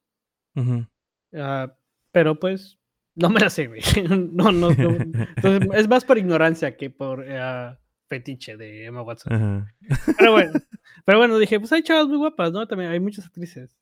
[0.57, 0.87] Ujú.
[1.35, 1.75] Ah,
[2.13, 2.79] pero pues,
[3.15, 3.83] no me la sé, güey.
[4.33, 4.91] No, no, no.
[4.91, 9.33] Entonces, es más por ignorancia que por ah, fetiche de Emma Watson.
[9.33, 9.75] Ajá.
[10.19, 10.53] Pero bueno,
[11.05, 12.67] pero bueno, dije, pues hay chavas muy guapas, ¿no?
[12.67, 13.77] También hay muchas actrices.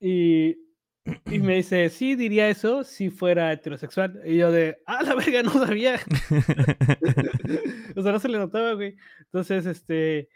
[0.00, 0.56] Y,
[1.26, 4.20] y me dice, sí, diría eso si fuera heterosexual.
[4.24, 5.94] Y yo de, ah, la verga, no sabía.
[7.96, 8.96] o sea, no se le notaba, güey.
[9.20, 10.28] Entonces, este,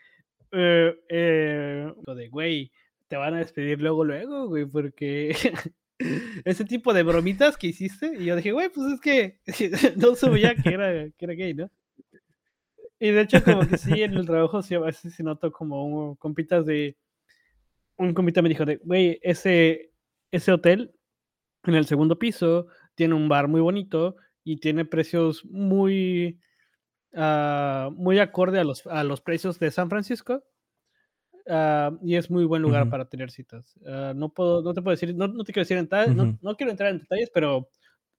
[0.52, 2.70] eh, eh, lo de, güey,
[3.08, 5.36] te van a despedir luego, luego, güey, porque
[6.44, 8.12] ese tipo de bromitas que hiciste.
[8.18, 9.40] Y yo dije, güey, pues es que
[9.96, 11.70] no sabía que era, que era gay, ¿no?
[12.98, 15.84] Y de hecho, como que sí, en el trabajo sí, a veces sí noto como
[15.84, 16.96] un, compitas de...
[17.98, 19.92] Un compita me dijo de, güey, ese,
[20.30, 20.94] ese hotel
[21.64, 26.40] en el segundo piso tiene un bar muy bonito y tiene precios muy...
[27.14, 30.42] ah, muy acorde a los, a los precios de San Francisco.
[31.48, 32.90] Ah, y es muy buen lugar Ujú.
[32.90, 33.78] para tener citas.
[33.86, 36.38] Ah, no puedo, no te puedo decir, no, no te quiero decir en tal- no,
[36.40, 37.68] no quiero entrar en detalles, pero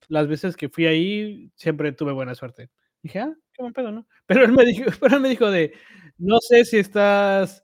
[0.09, 2.69] las veces que fui ahí siempre tuve buena suerte.
[3.01, 4.07] Dije, ah, qué buen pedo, ¿no?
[4.27, 5.73] Pero él me dijo, pero él me dijo de,
[6.17, 7.63] no sé si estás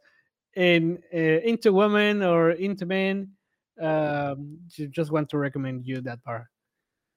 [0.54, 3.36] en eh, Into Women or Into Men,
[3.78, 6.50] um, ju- just want to recommend you that bar.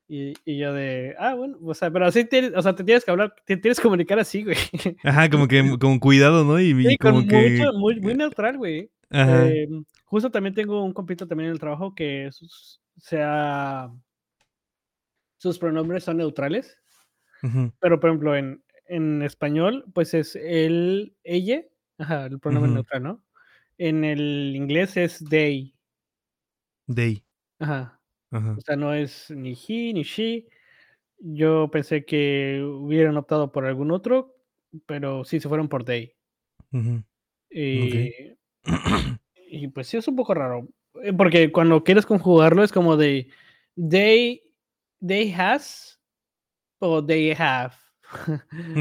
[0.08, 3.04] Y, y yo de, ah, bueno, o sea, pero así tienes, o sea, te tienes
[3.04, 4.56] que hablar, te tienes que comunicar así, güey.
[5.04, 6.60] Ajá, como que con cuidado, ¿no?
[6.60, 7.58] Y, y Sí, con como que...
[7.58, 8.90] mucho, muy, muy neutral, güey.
[9.10, 9.48] Ajá.
[9.48, 13.90] Em, justo también tengo un compito también en el trabajo que sus, sea,
[15.38, 16.78] sus pronombres son neutrales,
[17.42, 21.62] ujú, pero por ejemplo en, en español, pues es el, ella,
[21.98, 23.24] ajá, el pronombre neutral, ¿no?
[23.78, 25.74] En el inglés es they,
[26.86, 27.24] Day.
[27.58, 27.95] ajá,
[28.36, 28.54] Ajá.
[28.56, 30.46] o sea, no es ni he ni she.
[31.18, 34.36] Yo pensé que hubieran optado por algún otro,
[34.84, 36.14] pero sí se fueron por they.
[37.50, 38.36] Y,
[39.48, 40.68] y pues sí es un poco raro.
[41.02, 43.30] eh, Porque cuando quieres conjugarlo es como de
[43.76, 44.42] they,
[45.06, 45.98] they has
[46.78, 47.74] o they have.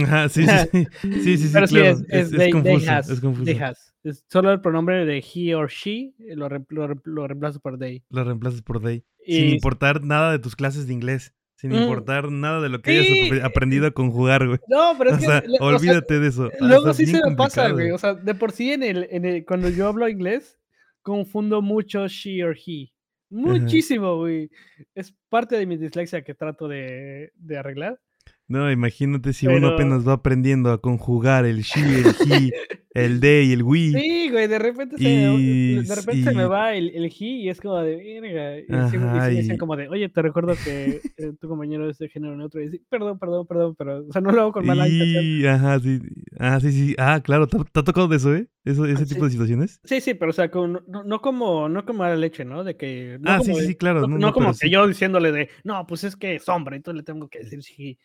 [0.04, 0.88] Ajá, sí, sí, sí.
[1.02, 1.90] Sí, sí, sí, Pero sí claro.
[1.92, 2.92] es, Es, es they, they confuso.
[2.92, 3.46] has, es confuso.
[3.46, 3.94] they has.
[4.04, 7.60] Es solo el pronombre de he or she eh, lo, re- lo, re- lo reemplazo
[7.60, 8.04] por they.
[8.10, 9.04] Lo reemplazas por day.
[9.26, 11.34] Sin importar nada de tus clases de inglés.
[11.58, 11.76] Sin Mm.
[11.76, 13.30] importar nada de lo que hayas Sí.
[13.30, 14.60] apre- aprendido a conjugar, güey.
[14.68, 15.26] No, pero es O que.
[15.26, 16.52] sea, le- o sea, olvídate de eso.
[16.60, 17.92] Luego sí se me pasa, güey.
[17.92, 20.60] O sea, de por sí en el, en el- cuando yo hablo inglés,
[21.02, 22.92] confundo mucho she or he.
[23.30, 24.50] Muchísimo, güey.
[24.94, 28.00] Es parte de mi dislexia que trato de, de arreglar.
[28.48, 32.52] No, imagínate si uno apenas va aprendiendo a conjugar el she, el he,
[32.94, 33.90] el they y el we.
[33.90, 37.50] Sí, güey, de repente se, Y- de repente se me va el, el he y
[37.50, 38.60] es como de verga.
[38.60, 41.90] Y, me- Ajá, me y- dicen como de, oye, te recuerdo que eh, tu compañero
[41.90, 42.62] es de género neutro.
[42.62, 45.48] Y sí, perdón, perdón, perdón, pero, o sea, no lo hago con mala intención.
[45.56, 46.00] Ajá, sí.
[46.40, 46.96] Ah, sí, sí.
[47.00, 48.48] Ah, claro, ¿te, te ha tocado de eso, eh?
[48.64, 49.26] Eso, ese Ah, tipo sí.
[49.26, 49.80] de situaciones.
[49.84, 52.64] Sí, sí, pero o sea, con- no, no como no como mala leche, ¿no?
[52.64, 54.08] De que no ah, como sí, sí, de- sí, claro.
[54.08, 54.70] no, como que sí.
[54.70, 57.98] yo diciéndole de, no, pues es que es hombre, entonces le tengo que decir sí.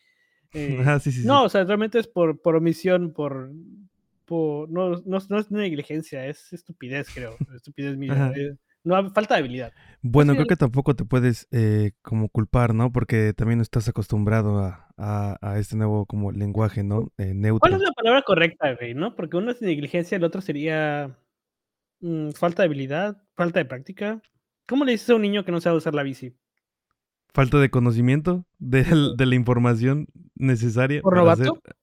[0.53, 1.27] Eh, Ajá, sí, sí, sí.
[1.27, 3.51] no, o sea, realmente es por, por omisión, por,
[4.25, 7.35] por no, no, no es negligencia, es estupidez, creo.
[7.55, 8.31] Estupidez mía.
[8.35, 9.71] Eh, no, falta de habilidad.
[10.01, 12.91] Bueno, sí, creo el- que tampoco te puedes eh, como culpar, ¿no?
[12.91, 17.11] Porque también no estás acostumbrado a, a, a este nuevo como lenguaje, ¿no?
[17.17, 17.59] Eh, neutro.
[17.59, 18.93] ¿Cuál es la palabra correcta, güey?
[18.95, 19.15] ¿No?
[19.15, 21.15] Porque uno es negligencia, el otro sería
[22.01, 24.21] mm, falta de habilidad, falta de práctica.
[24.67, 26.35] ¿Cómo le dices a un niño que no sabe usar la bici?
[27.33, 28.83] Falta de conocimiento de,
[29.17, 31.01] de la información necesaria.
[31.01, 31.41] ¿Por novato?
[31.43, 31.75] hacer-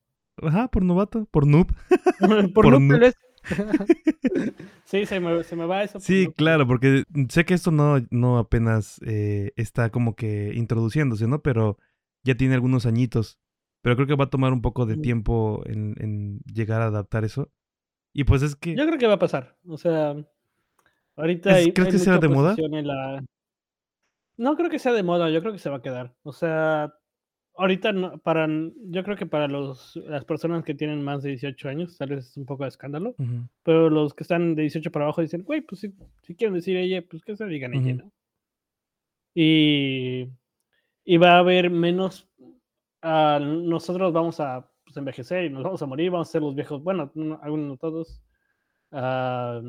[0.49, 1.67] Ajá, por novato, por noob.
[2.55, 3.15] por Por no, no- tal vez.
[4.85, 5.99] sí, se me, se me va eso.
[6.01, 11.41] Sí, claro, porque sé que esto no, no apenas eh, está como que introduciéndose, ¿no?
[11.43, 11.79] Pero
[12.25, 13.39] ya tiene algunos añitos.
[13.81, 17.25] Pero creo que va a tomar un poco de tiempo en, en llegar a adaptar
[17.25, 17.51] eso.
[18.13, 18.75] Y pues es que...
[18.77, 19.57] Yo creo que va a pasar.
[19.67, 20.15] O sea,
[21.17, 22.49] ahorita ¿Es- hay, crees hay que mucha de moda?
[22.53, 23.25] oposición en la...
[24.39, 26.15] No creo que sea de moda, yo creo que se va a quedar.
[26.23, 26.95] O sea,
[27.57, 31.69] ahorita no, para, yo creo que para los, las personas que tienen más de 18
[31.69, 33.15] años, tal vez es un poco de escándalo,
[33.65, 36.77] pero los que están de 18 para abajo dicen, güey, pues si, si quieren decir
[36.77, 38.05] ella, pues que se digan ella, Ujú.
[38.05, 38.13] ¿no?
[39.35, 40.29] Y,
[41.05, 42.29] y va a haber menos,
[43.03, 46.55] ah, nosotros vamos a pues, envejecer y nos vamos a morir, vamos a ser los
[46.55, 48.23] viejos, bueno, no- algunos no todos,
[48.93, 49.61] ah,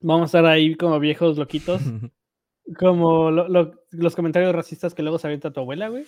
[0.00, 1.80] vamos a estar ahí como viejos loquitos,
[2.78, 6.04] como lo- lo- los comentarios racistas que luego se avienta tu abuela, güey.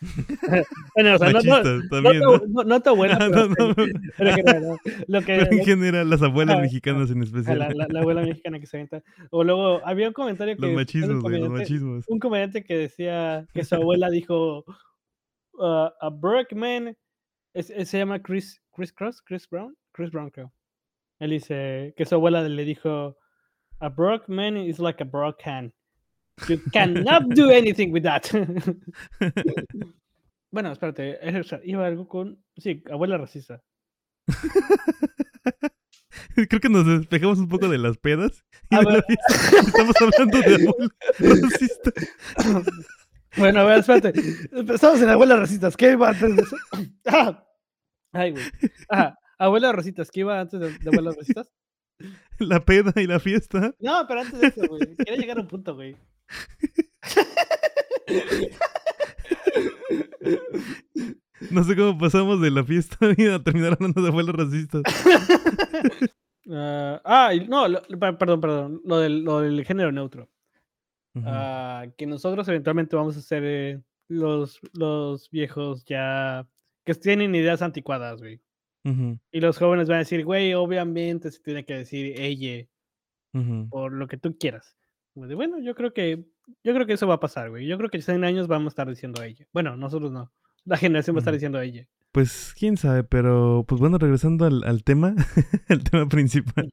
[0.94, 2.80] bueno, o sea, no, no, no, tu- ¿no?
[2.80, 3.48] tu abuela, pero,
[4.16, 4.76] pero en general, ¿no?
[5.08, 7.58] lo que, Pero en general, las abuelas Ah, mexicanas en especial.
[7.58, 9.02] la, la- la abuela mexicana que se avienta.
[9.30, 12.04] O luego había un comentario que Los un machismos, güey, los comediante- machismos.
[12.08, 14.64] un comediante que decía que su abuela dijo
[15.54, 16.96] uh, a Berkman
[17.54, 20.52] es- es- se llama Chris Chris Cross Chris Brown Chris Brown creo
[21.18, 23.16] él dice que su abuela le dijo
[23.80, 25.72] a broke man is like a broke can
[26.48, 28.22] you cannot do anything with that
[30.50, 31.18] bueno espérate
[31.64, 33.62] iba algo con sí abuela racista
[36.48, 38.44] Creo que nos despejamos un poco de las pedas.
[38.70, 39.04] y de la.
[39.08, 41.90] Estamos hablando de abuela racista.
[43.36, 44.14] Bueno, a ver, espérate.
[44.72, 45.76] Estamos en abuelas racistas.
[45.76, 46.56] ¿Qué iba antes de eso?
[47.06, 47.46] Ah.
[48.12, 48.44] Ay, güey.
[48.88, 49.18] Ajá.
[49.38, 50.10] Abuelas racistas.
[50.10, 51.52] ¿Qué iba antes de, de abuelas racistas?
[52.38, 53.74] La peda y la fiesta.
[53.80, 54.96] No, pero antes de eso, güey.
[54.96, 55.94] Quería llegar a un punto, güey.
[61.50, 64.82] No sé cómo pasamos de la fiesta a terminar hablando de abuelas racistas.
[66.50, 67.82] Ah, ah, no, lo-
[68.16, 68.80] perdón, perdón.
[68.86, 70.30] Lo del, lo del género neutro.
[71.22, 76.48] Ah, que nosotros eventualmente vamos a ser eh, los, los viejos ya
[76.86, 78.40] que tienen ideas anticuadas, güey.
[79.30, 82.66] Y los jóvenes van a decir, güey, obviamente se tiene que decir ella.
[83.34, 83.68] ujú.
[83.68, 84.74] por lo que tú quieras.
[85.18, 86.26] Como de, bueno, yo creo que
[86.62, 87.66] yo creo que eso va a pasar, güey.
[87.66, 89.48] Yo creo que en 100 años vamos a estar diciendo a ella.
[89.52, 90.30] Bueno, nosotros no.
[90.64, 91.88] La generación va a estar diciendo a ella.
[92.12, 95.16] Pues quién sabe, pero pues bueno, regresando al, al tema,
[95.68, 96.70] el tema principal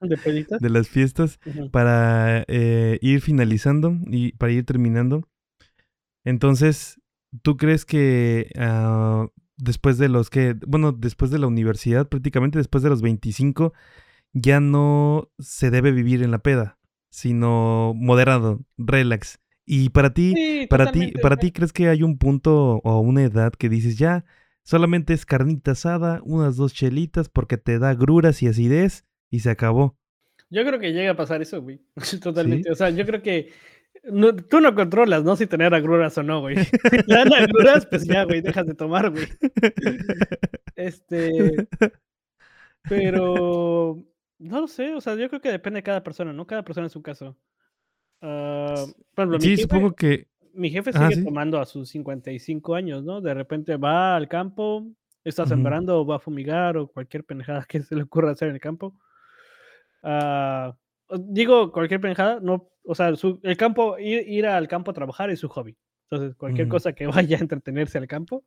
[0.60, 1.40] De las fiestas,
[1.72, 5.28] para eh, ir finalizando y para ir terminando.
[6.24, 7.02] Entonces,
[7.42, 9.26] ¿tú crees que ah,
[9.58, 13.74] después de los que, bueno, después de la universidad, prácticamente después de los 25,
[14.34, 16.78] ya no se debe vivir en la peda,
[17.16, 19.40] sino moderado, relax?
[19.66, 23.24] Y para ti, Sí, para ti, para ti, ¿crees que hay un punto o una
[23.24, 24.26] edad que dices ya
[24.64, 29.50] solamente es carnita asada, unas dos chelitas porque te da gruras y acidez y se
[29.50, 29.98] acabó?
[30.50, 31.82] Yo creo que llega a pasar eso, güey.
[32.22, 32.70] Totalmente.
[32.72, 33.52] O sea, yo creo que
[34.12, 35.36] no- tú no controlas, ¿no?
[35.36, 36.56] Si tener agruras o no, güey.
[37.08, 39.26] Dan agruras, pues ya, güey, dejas de tomar, güey.
[40.76, 41.68] Este.
[42.88, 44.04] Pero.
[44.48, 46.46] No lo sé, o sea, yo creo que depende de cada persona, ¿no?
[46.46, 47.36] Cada persona es su caso.
[48.22, 51.24] Ah, por ejemplo, mi Sí, jefe- supongo que mi jefe sigue sí.
[51.24, 53.22] tomando a sus 55 años, ¿no?
[53.22, 54.86] De repente va al campo,
[55.24, 58.56] está sembrando o va a fumigar o cualquier pendejada que se le ocurra hacer en
[58.56, 58.94] el campo.
[61.08, 64.94] O- digo cualquier pendejada, no, o sea, su- el campo, ir, ir al campo a
[64.94, 65.76] trabajar es su hobby.
[66.10, 68.44] Entonces, cualquier cosa que vaya a entretenerse al campo.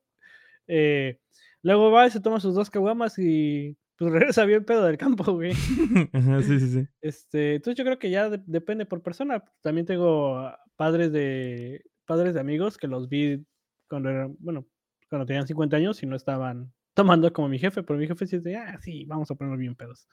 [0.70, 1.18] eh,
[1.62, 5.32] luego va y se toma sus dos caguamas y pues regresa bien pedo del campo,
[5.32, 5.52] güey.
[6.12, 6.86] Ajá, sí, sí, sí.
[7.00, 9.44] Este, entonces yo creo que ya de- depende por persona.
[9.62, 13.44] También tengo padres de padres de amigos que los vi
[13.88, 14.66] cuando eran, bueno,
[15.10, 18.38] cuando tenían 50 años y no estaban tomando como mi jefe, pero mi jefe sí
[18.38, 20.08] decía, ah, sí, vamos a ponernos bien pedos.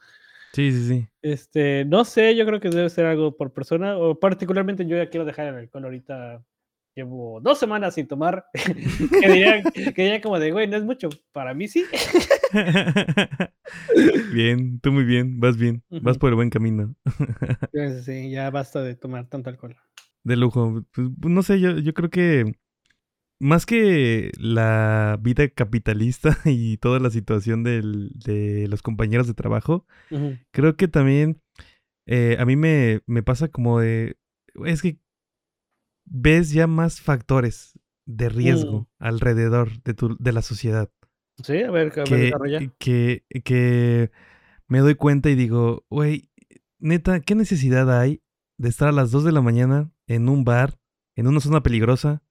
[0.53, 1.07] Sí, sí, sí.
[1.21, 5.09] Este, no sé, yo creo que debe ser algo por persona, o particularmente yo ya
[5.09, 6.43] quiero dejar el alcohol ahorita.
[6.95, 8.45] Llevo dos semanas sin tomar.
[8.53, 11.09] que, dirían, que dirían como de, güey, no es mucho.
[11.33, 11.83] Para mí sí.
[14.33, 16.95] bien, tú muy bien, vas bien, vas por el buen camino.
[17.73, 19.75] Entonces, sí, ya basta de tomar tanto alcohol.
[20.23, 20.85] De lujo.
[20.93, 22.53] Pues, pues, no sé, yo, yo creo que
[23.39, 29.85] más que la vida capitalista y toda la situación del- de los compañeros de trabajo,
[30.51, 31.41] creo que también
[32.07, 34.15] eh, a mí me, me pasa como de,
[34.65, 34.99] es que
[36.05, 38.85] ves ya más factores de riesgo Mm.
[38.99, 40.89] alrededor de, tu, de la sociedad.
[41.43, 42.59] Sí, a ver, a ver, que, desarrolla.
[42.77, 44.11] que, que
[44.67, 46.29] me doy cuenta y digo, güey,
[46.79, 48.21] neta, ¿qué necesidad hay
[48.57, 50.79] de estar a las 2 de la mañana en un bar,
[51.15, 52.21] en una zona peligrosa,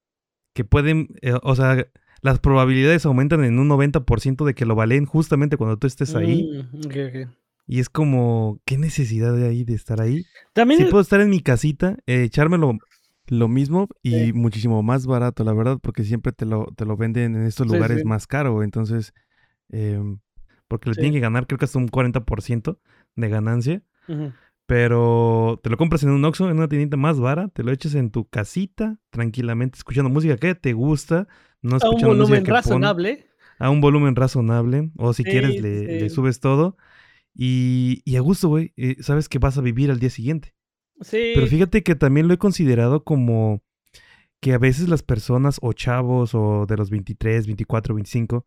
[0.54, 1.86] que pueden, eh, o sea,
[2.22, 6.64] las probabilidades aumentan en un 90% de que lo valen justamente cuando tú estés ahí?
[6.72, 7.28] Mm.
[7.66, 10.24] Y es como, ¿qué necesidad hay de estar ahí?
[10.52, 12.78] También, Sí puedo estar en mi casita, eh, echármelo
[13.28, 14.32] lo mismo y Sí.
[14.32, 18.00] muchísimo más barato, la verdad, porque siempre te lo, te lo venden en estos lugares
[18.00, 18.04] sí.
[18.06, 18.62] más caro.
[18.62, 19.12] Entonces,
[19.70, 20.18] em,
[20.68, 22.78] porque le tienen que ganar creo que hasta un 40%
[23.16, 23.82] de ganancia.
[24.66, 27.94] Pero te lo compras en un Oxxo, en una tiendita más vara, te lo echas
[27.94, 31.28] en tu casita, tranquilamente, escuchando música que te gusta,
[31.60, 33.26] no a un volumen pon- razonable.
[33.58, 36.78] a un volumen razonable, o si quieres le, subes todo.
[37.34, 40.54] Y, y a gusto, güey, eh, sabes que vas a vivir al día siguiente.
[41.00, 41.32] Sí.
[41.34, 43.62] Pero fíjate que también lo he considerado como
[44.40, 48.46] que a veces las personas o chavos o de los 23, 24, 25,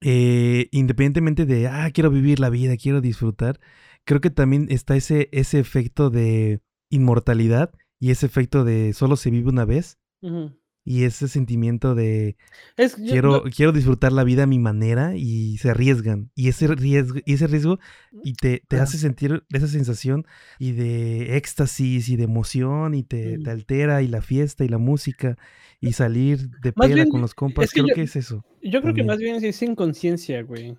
[0.00, 3.60] eh, independientemente de, ah, quiero vivir la vida, quiero disfrutar,
[4.04, 9.30] creo que también está ese, ese efecto de inmortalidad y ese efecto de solo se
[9.30, 10.52] vive una vez ujú.
[10.84, 12.36] Y ese sentimiento de
[12.76, 16.30] Es, yo- quiero, no- quiero disfrutar la vida a mi manera y se arriesgan.
[16.34, 17.78] Y ese riesgo, y ese riesgo
[18.24, 20.26] y te, te hace sentir esa sensación
[20.58, 25.36] y de éxtasis y de emoción y te, altera y la fiesta y la música
[25.80, 27.66] y salir de Más peda bien, con los compas.
[27.66, 28.44] es que Creo yo- que es eso.
[28.62, 30.70] Yo creo que más bien es inconsciencia, güey.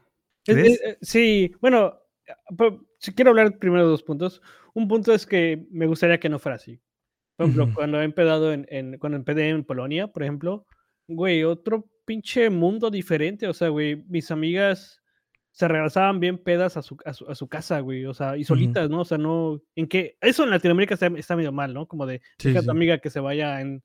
[0.46, 0.68] Es- ¿Crees?
[0.74, 1.94] es- eh, sí, bueno,
[2.58, 4.42] pero si quiero hablar primero de dos puntos.
[4.74, 6.80] Un punto es que me gustaría que no fuera así.
[7.36, 7.74] Por ejemplo, Ujú.
[7.74, 10.66] cuando he empedado en, en- cuando empedé en Polonia, por ejemplo,
[11.08, 13.48] güey, otro pinche mundo diferente.
[13.48, 15.02] O sea, güey, mis amigas
[15.52, 18.06] se regresaban bien pedas a su, a su, a su casa, güey.
[18.06, 19.02] O sea, y solitas, ¿no?
[19.02, 19.62] O sea, no.
[19.76, 20.18] En que.
[20.22, 21.88] Eso en Latinoamérica está, está medio mal, ¿no?
[21.88, 22.68] Como de Sí, deja a sí.
[22.68, 23.84] tu amiga que se vaya en.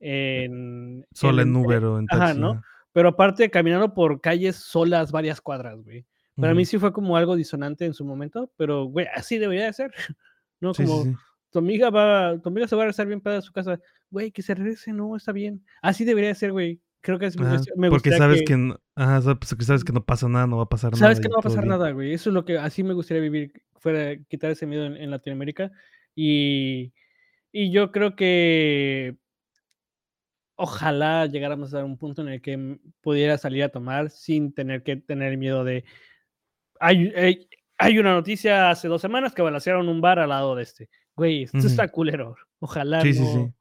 [0.00, 2.40] en Sola el- en Uber o en Ajá, taxi.
[2.40, 2.50] ¿no?
[2.52, 2.62] ajá.
[2.92, 6.04] Pero aparte, caminando por calles solas varias cuadras, güey.
[6.36, 6.70] Para mí Ujú.
[6.70, 9.90] sí fue como algo disonante en su momento, pero, güey, así debería de ser.
[10.60, 11.14] No Sí, sí, como sí.
[11.50, 13.78] Tu amiga va, tu amiga se va a regresar bien para su casa,
[14.10, 15.64] güey, que se regrese, no, está bien.
[15.82, 16.80] Así debería de ser, güey.
[17.00, 19.84] Creo que es, Ajá, es- me porque sabes que, que, no, ajá, sabes que sabes
[19.84, 21.22] que no pasa nada, no va a pasar sabes nada.
[21.22, 21.68] que y no va a pasar bien.
[21.70, 22.12] nada, güey.
[22.12, 25.70] Eso es lo que así me gustaría vivir, fuera quitar ese miedo en, en Latinoamérica.
[26.14, 26.92] Y,
[27.52, 29.16] y yo creo que
[30.56, 34.82] ojalá llegáramos a un punto en el que mm, pudiera salir a tomar sin tener
[34.82, 35.84] que tener miedo de
[36.80, 40.62] hay, hay, hay una noticia hace dos semanas que balacearon un bar al lado de
[40.64, 40.88] este.
[41.18, 42.36] Güey, esto está culero.
[42.60, 43.52] Ojalá Sí, no, sí, sí.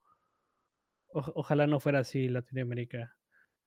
[1.09, 3.13] o- ojalá no fuera así Latinoamérica.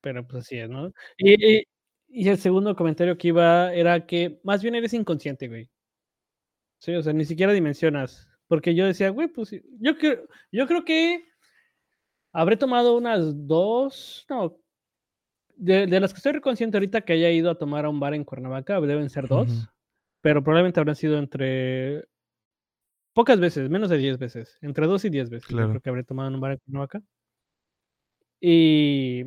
[0.00, 0.92] Pero pues así es, ¿no?
[1.18, 1.62] Y, y-
[2.08, 5.68] y el segundo comentario que iba era que más bien eres inconsciente, güey.
[6.78, 8.26] Sí, o sea, ni siquiera dimensionas.
[8.48, 9.50] Porque yo decía, güey, pues
[9.80, 11.24] yo creo, yo creo que
[12.32, 14.56] habré tomado unas dos, no,
[15.56, 18.14] de, de las que estoy consciente ahorita que haya ido a tomar a un bar
[18.14, 19.68] en Cuernavaca, deben ser dos,
[20.22, 22.04] pero probablemente habrán sido entre
[23.12, 25.70] pocas veces, menos de 10 veces, entre dos y 10 veces, yo Claro.
[25.70, 27.02] creo que habré tomado en un bar en Cuernavaca.
[28.40, 29.24] Y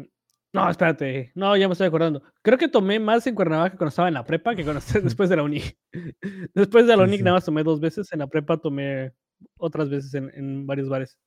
[0.54, 2.24] no, espérate, no, ya me estoy acordando.
[2.42, 5.36] Creo que tomé más en Cuernavaca cuando estaba en la prepa que cuando después de
[5.36, 5.62] la uni.
[6.54, 7.24] después de la Sí, uni sí.
[7.24, 9.12] nada más tomé dos veces, en la prepa tomé
[9.58, 11.18] otras veces en, en varios bares.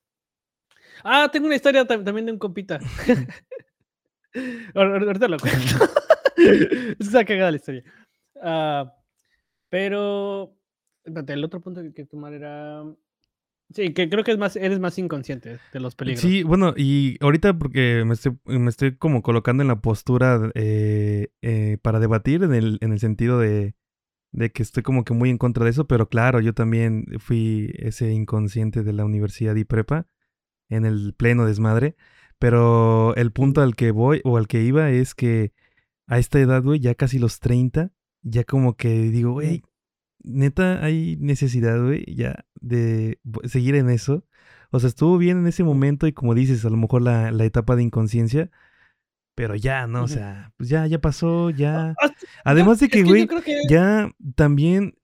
[1.03, 2.79] Ah, tengo una historia tam- también de un compita.
[4.73, 5.75] Ahor- ahor- Ahorita lo cuento.
[6.99, 7.83] Está cagada la historia.
[8.41, 8.93] Ah,
[9.69, 10.56] pero,
[11.07, 12.83] el otro punto que quería tomar era...
[13.69, 16.21] Sí, que creo que es más, eres más inconsciente de los peligros.
[16.21, 21.29] Sí, bueno, y ahorita porque me estoy, me estoy como colocando en la postura eh,
[21.41, 23.75] eh, para debatir en el, en el sentido de,
[24.31, 27.73] de que estoy como que muy en contra de eso, pero claro, yo también fui
[27.77, 30.07] ese inconsciente de la universidad y prepa.
[30.69, 31.95] en el pleno desmadre.
[32.39, 35.53] Pero el punto al que voy o al que iba es que
[36.07, 37.91] a esta edad, güey, ya casi los 30,
[38.21, 39.63] ya como que digo, güey,
[40.23, 44.25] neta hay necesidad, güey, ya de seguir en eso.
[44.71, 47.45] O sea, estuvo bien en ese momento y como dices, a lo mejor la, la
[47.45, 48.51] etapa de inconsciencia,
[49.37, 50.03] pero ya, ¿no?
[50.03, 51.93] O sea, pues ya, ya pasó, ya.
[52.43, 53.27] Además de que, güey,
[53.69, 54.97] ya también,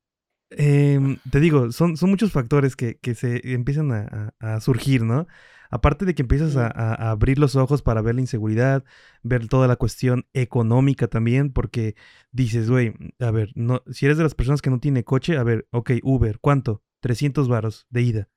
[0.50, 5.28] em, te digo, son, son muchos factores que, que se empiezan a, a, surgir, ¿no?
[5.74, 8.84] Aparte de que empiezas a, a, abrir los ojos para ver la inseguridad,
[9.24, 11.96] ver toda la cuestión económica también, porque
[12.32, 15.44] dices, güey, a ver, no, si eres de las personas que no tiene coche, a
[15.44, 16.84] ver, ok, Uber, ¿cuánto?
[17.00, 18.30] 300 varos de ida.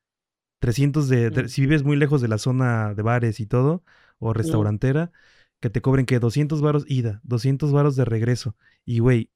[0.60, 3.84] 300 de, si vives muy lejos de la zona de bares y todo,
[4.18, 5.12] o restaurantera,
[5.60, 8.56] que te cobren que 200 varos ida, 200 varos de regreso.
[8.86, 9.30] Y güey,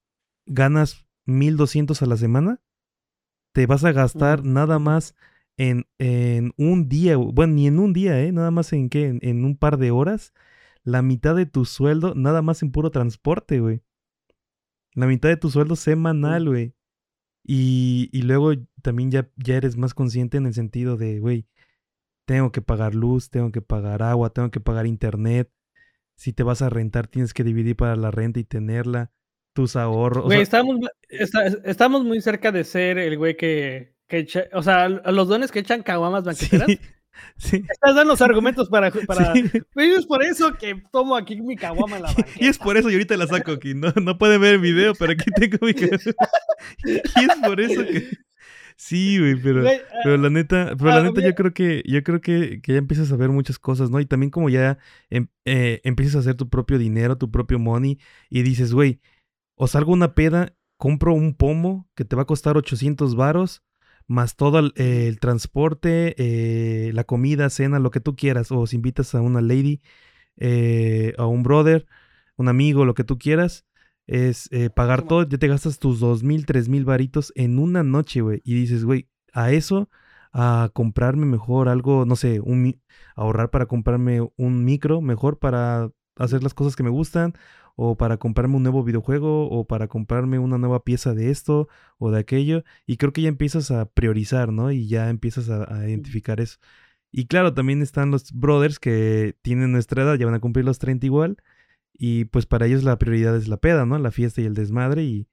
[0.46, 2.62] ganas 1200 a la semana,
[3.52, 5.14] te vas a gastar nada más
[5.60, 8.32] en, en, un día, bueno, ni en un día, ¿eh?
[8.32, 10.32] Nada más en qué, en, en, un par de horas,
[10.84, 13.82] la mitad de tu sueldo, nada más en puro transporte, güey.
[14.94, 16.74] La mitad de tu sueldo semanal, güey.
[17.44, 21.46] Y, y luego también ya, ya eres más consciente en el sentido de, güey,
[22.24, 25.52] tengo que pagar luz, tengo que pagar agua, tengo que pagar internet.
[26.16, 29.12] Si te vas a rentar, tienes que dividir para la renta y tenerla.
[29.52, 30.24] Tus ahorros.
[30.24, 30.78] Güey, estamos,
[31.10, 35.60] estamos muy cerca de ser el güey que, que echa, o sea, los dones que
[35.60, 36.68] echan caguamas banqueteras.
[37.36, 37.62] Sí.
[37.68, 38.90] Estás dando los argumentos para.
[38.90, 39.34] para...
[39.34, 42.30] es por eso que tomo aquí mi caguama en la banqueta.
[42.40, 43.74] Y es por eso, y ahorita la saco aquí.
[43.74, 45.72] No, no pueden ver el video, pero aquí tengo mi
[46.84, 48.08] Y es por eso que.
[48.76, 49.62] Sí, güey, pero,
[50.02, 52.78] pero la neta, pero la ah, neta yo creo que, yo creo que, que, ya
[52.78, 54.00] empiezas a ver muchas cosas, ¿no?
[54.00, 54.78] Y también como ya
[55.10, 57.98] em, eh, empiezas a hacer tu propio dinero, tu propio money,
[58.30, 59.00] y dices, güey,
[59.56, 63.62] o salgo una peda, compro un pomo que te va a costar 800 varos,
[64.10, 69.14] más todo el, transporte, eh, la comida, cena, lo que tú quieras, o si invitas
[69.14, 69.82] a una lady,
[70.36, 71.86] eh, a un brother,
[72.36, 73.66] un amigo, lo que tú quieras,
[74.08, 77.84] es eh, pagar todo, ya te gastas tus dos mil, tres mil varitos en una
[77.84, 79.88] noche, güey, y dices, güey, a eso,
[80.32, 82.80] a comprarme mejor algo, no sé, un,
[83.14, 87.34] ahorrar para comprarme un micro mejor para hacer las cosas que me gustan,
[87.76, 92.10] o para comprarme un nuevo videojuego, o para comprarme una nueva pieza de esto o
[92.10, 92.64] de aquello.
[92.86, 94.70] Y creo que ya empiezas a priorizar, ¿no?
[94.70, 96.58] Y ya empiezas a, identificar eso.
[97.12, 100.78] Y claro, también están los brothers que tienen nuestra edad, ya van a cumplir los
[100.78, 101.38] 30 igual.
[101.92, 103.98] Y pues para ellos la prioridad es la peda, ¿no?
[103.98, 105.04] La fiesta y el desmadre.
[105.04, 105.28] Y,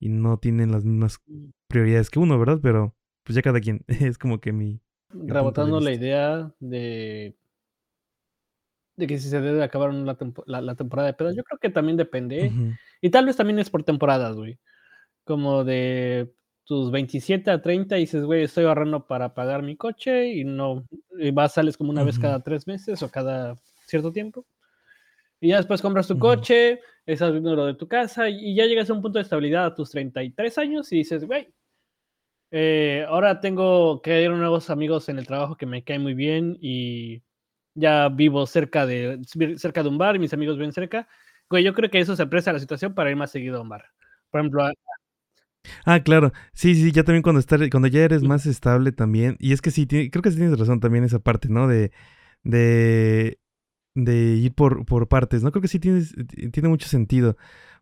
[0.00, 1.20] y no tienen las mismas
[1.68, 2.60] prioridades que uno, ¿verdad?
[2.62, 3.84] Pero pues ya cada quien.
[3.88, 4.80] es como que mi...
[5.10, 7.36] Rebotando la idea de
[9.02, 11.96] de que si se debe acabar la, la, temporada de pedas, yo creo que también
[11.96, 12.52] depende.
[13.00, 14.58] Y tal vez también es por temporadas, güey.
[15.24, 16.32] Como de
[16.64, 20.86] tus 27 a 30 y dices, güey, estoy ahorrando para pagar mi coche y no,
[21.18, 24.46] y vas, sales como una vez cada tres meses o cada cierto tiempo.
[25.40, 28.88] Y ya después compras tu coche, estás viendo lo de tu casa y ya llegas
[28.88, 31.52] a un punto de estabilidad a tus 33 años y dices, güey,
[32.52, 36.14] eh, ahora tengo que ir a nuevos amigos en el trabajo que me caen muy
[36.14, 37.22] bien y
[37.74, 39.20] ya vivo cerca de,
[39.56, 41.08] cerca de un bar y mis amigos viven cerca.
[41.50, 43.68] Güey, yo creo que eso se presta la situación para ir más seguido a un
[43.68, 43.84] bar.
[44.30, 44.64] Por ejemplo,
[45.84, 46.32] Ah, claro.
[46.54, 49.36] Sí, sí, ya también cuando estar, cuando ya eres más estable también.
[49.38, 51.68] Y es que sí, creo que sí tienes razón también esa parte, ¿no?
[51.68, 51.92] De,
[52.42, 53.38] de,
[53.94, 55.52] de ir por, por partes, ¿no?
[55.52, 56.14] Creo que sí tienes,
[56.52, 57.36] tiene mucho sentido.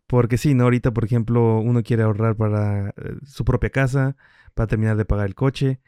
[0.07, 0.65] Porque sí, ¿no?
[0.65, 2.93] Ahorita, por ejemplo, uno quiere ahorrar para eh,
[3.25, 4.17] su propia casa,
[4.55, 5.81] para terminar de pagar el coche.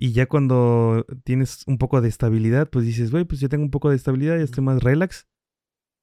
[0.00, 3.72] Y ya cuando tienes un poco de estabilidad, pues dices, güey, pues yo tengo un
[3.72, 5.26] poco de estabilidad, ya estoy más relax.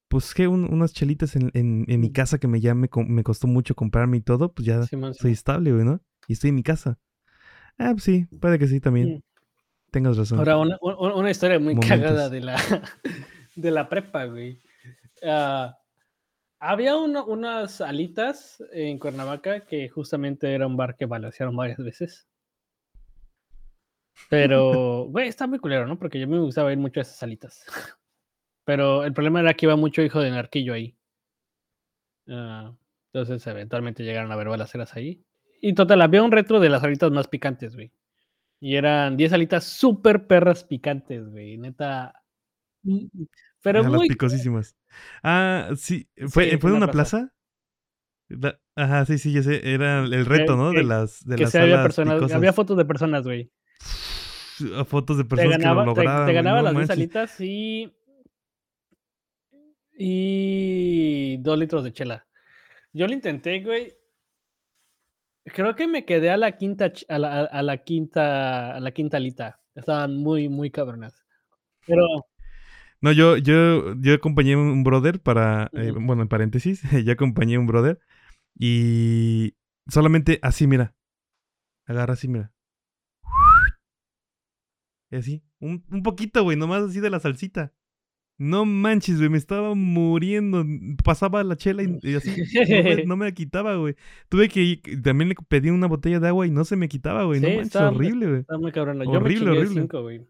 [0.10, 3.74] Pues que unas chelitas en, en, en, mi casa que me ya me, costó mucho
[3.74, 6.02] comprarme y todo, pues ya soy estable, güey, ¿no?
[6.28, 7.00] Y estoy en mi casa.
[7.78, 9.24] Ah, pues sí, puede que sí también.
[9.92, 10.40] Tengas razón.
[10.40, 12.58] Ahora, una, una historia muy cagada de la,
[13.56, 14.60] de la prepa, güey.
[15.24, 15.78] Ah,
[16.60, 22.28] había unas alitas en Cuernavaca que justamente era un bar que balancearon varias veces.
[24.30, 26.00] Pero, güey, está muy culero, ¿no?
[26.00, 27.66] Porque yo me gustaba ir mucho a esas salitas.
[28.64, 30.98] Pero el problema era que iba mucho hijo de narquillo ahí.
[32.28, 32.74] Ah,
[33.14, 35.24] entonces, eventualmente llegaron a ver balaceras ahí.
[35.62, 37.92] Y total, había un retro de las alitas más picantes, güey.
[38.60, 41.58] Y eran 10 alitas súper perras picantes, güey.
[41.58, 42.24] Neta.
[43.62, 44.00] Pero muy.
[44.00, 44.76] Las picosísimas.
[45.22, 46.10] Ah, sí.
[46.28, 47.32] ¿Fue, ¿fue en una plaza?
[48.76, 49.72] Ajá, sí, sí, yo sé.
[49.72, 50.72] Era el reto, ¿no?
[50.72, 51.24] de las.
[51.26, 53.52] De las había, personas, había fotos de personas, güey
[54.86, 56.28] fotos de personas que lo lograban.
[56.28, 57.94] Te, ganaba las 10 alitas y.
[59.98, 61.38] Y.
[61.38, 62.28] Dos litros de chela.
[62.94, 63.94] Yo lo intenté, güey.
[65.46, 69.18] Creo que me quedé a la quinta, a la, a la quinta, a la quinta
[69.18, 69.62] alita.
[69.76, 71.26] Estaban muy, muy cabronas.
[71.86, 72.02] Pero,
[73.02, 77.56] No, yo, yo, yo acompañé a un brother para, eh, bueno, en paréntesis, yo acompañé
[77.56, 78.00] a un brother
[78.58, 79.56] y
[79.88, 80.96] solamente así, mira.
[81.86, 82.55] Agarra así, mira.
[85.16, 87.74] Y así, un, un poquito, güey, nomás así de la salsita.
[88.38, 90.66] No manches, güey, me estaba muriendo.
[91.06, 93.96] Pasaba la chela y, y así, no me, no me la quitaba, güey.
[94.28, 97.24] Tuve que ir- también le pedí una botella de agua y no se me quitaba,
[97.24, 97.40] güey.
[97.40, 98.40] Sí, no manches, estaba- horrible, güey.
[98.42, 99.02] está muy cabrón.
[99.04, 99.82] Yo Horrible, me horrible.
[99.82, 100.28] cinco, güey.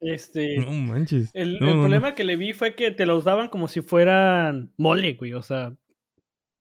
[0.00, 1.30] Este, No manches.
[1.32, 1.80] el, No, el no, no.
[1.82, 5.32] problema que le vi fue que te los daban como si fueran mole, güey.
[5.32, 5.74] O sea,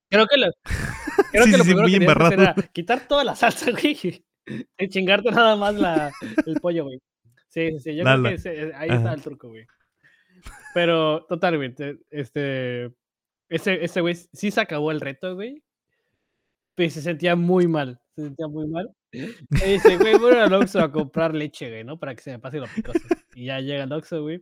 [0.10, 0.52] creo que, lo-
[1.32, 4.24] creo Sí, que lo sí, sí, primero que era quitar toda la salsa, güey.
[4.78, 6.12] Y chingarte nada más la,
[6.46, 7.00] el pollo, güey.
[7.50, 7.96] Sí, sí.
[7.96, 8.98] Yo creo que ese- ahí Ajá.
[8.98, 9.66] está el truco, güey.
[10.74, 11.74] Pero, total, güey.
[11.74, 12.86] te- Este,
[13.50, 15.62] ese, ese güey sí se acabó el reto, güey.
[16.76, 18.00] Pero se sentía muy mal.
[18.16, 18.90] Se sentía muy mal.
[19.12, 19.20] Y
[19.74, 22.00] dice, güey, voy al Oxxo a comprar leche, güey, ¿no?
[22.00, 23.00] Para que se me pase lo picoso.
[23.36, 24.42] Y ya llega al Oxxo, güey.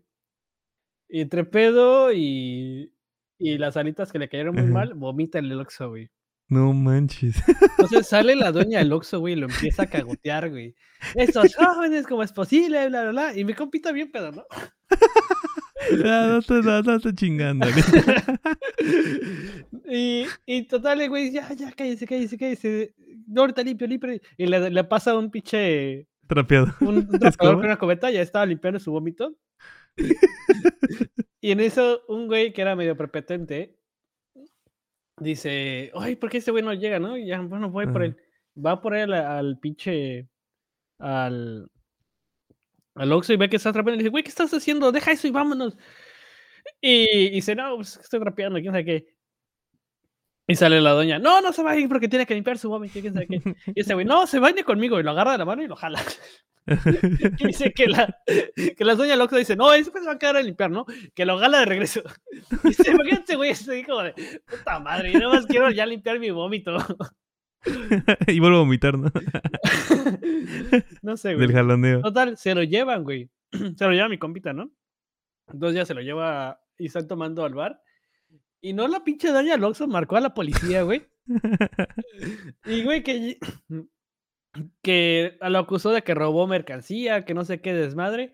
[1.07, 2.93] Y entre pedo y,
[3.39, 4.71] y las alitas que le cayeron muy Ajá.
[4.73, 6.09] mal, vomita en el Oxxo, güey.
[6.49, 7.35] No manches.
[7.47, 7.47] Entonces
[8.07, 10.75] sale la dueña del Oxxo, güey, y lo empieza a cagotear, güey.
[11.15, 12.89] Estos jóvenes, ¿cómo es posible?
[12.89, 13.37] Bla, bla, bla.
[13.37, 14.43] Y mi compita bien pedo, ¿no?
[16.05, 17.65] Ah, no, te, no, no te chingando.
[19.89, 22.93] y, y total, güey, ya, ya, cállese, cállese, cállese.
[23.25, 24.19] No, ahorita limpio, limpio.
[24.37, 26.75] Y le, le pasa un pinche Trapeado.
[26.81, 29.35] un, un trapeador con una cubeta, ya estaba limpiando su vómito.
[31.41, 33.78] y en eso, un güey que era medio prepotente
[35.19, 37.17] dice: Ay, ¿por qué ese güey no llega, no?
[37.17, 38.05] Y ya, bueno, voy por Ajá.
[38.05, 38.17] él.
[38.65, 40.27] Va por él al pinche.
[40.99, 41.69] Al.
[42.95, 43.95] Al Oxxo y ve que está trapeando.
[43.95, 44.91] Y dice: Güey, ¿qué estás haciendo?
[44.91, 45.77] Deja eso y vámonos.
[46.81, 49.15] Y, y dice: No, pues estoy trapeando, quién sabe qué.
[50.47, 52.69] Y sale la doña: No, no se va a ir porque tiene que limpiar su
[52.69, 53.41] vómito, quién sabe qué.
[53.75, 54.99] Y ese güey: No, se va a ir conmigo.
[54.99, 56.01] Y lo agarra de la mano y lo jala.
[57.39, 60.37] Y dice que la, que la doña Loxa dice, no, pues se va a quedar
[60.37, 60.85] a limpiar, ¿no?
[61.13, 62.01] Que lo gala de regreso.
[62.63, 64.13] Dice, imagínate, güey, estoy como de,
[64.49, 66.77] puta madre, yo nada más quiero ya limpiar mi vómito.
[68.27, 69.11] y vuelvo a vomitar, ¿no?
[71.01, 71.51] no sé, Del güey.
[71.51, 72.01] jaloneo.
[72.01, 73.29] Total, se lo llevan, güey.
[73.77, 74.69] Se lo lleva mi compita, ¿no?
[75.51, 77.81] Entonces ya se lo lleva y están tomando al bar.
[78.61, 81.07] Y no la pinche doña Loxo marcó a la policía, güey.
[82.65, 83.39] Y, güey, que,
[84.81, 88.33] que lo acusó de que robó mercancía, que no sé qué desmadre.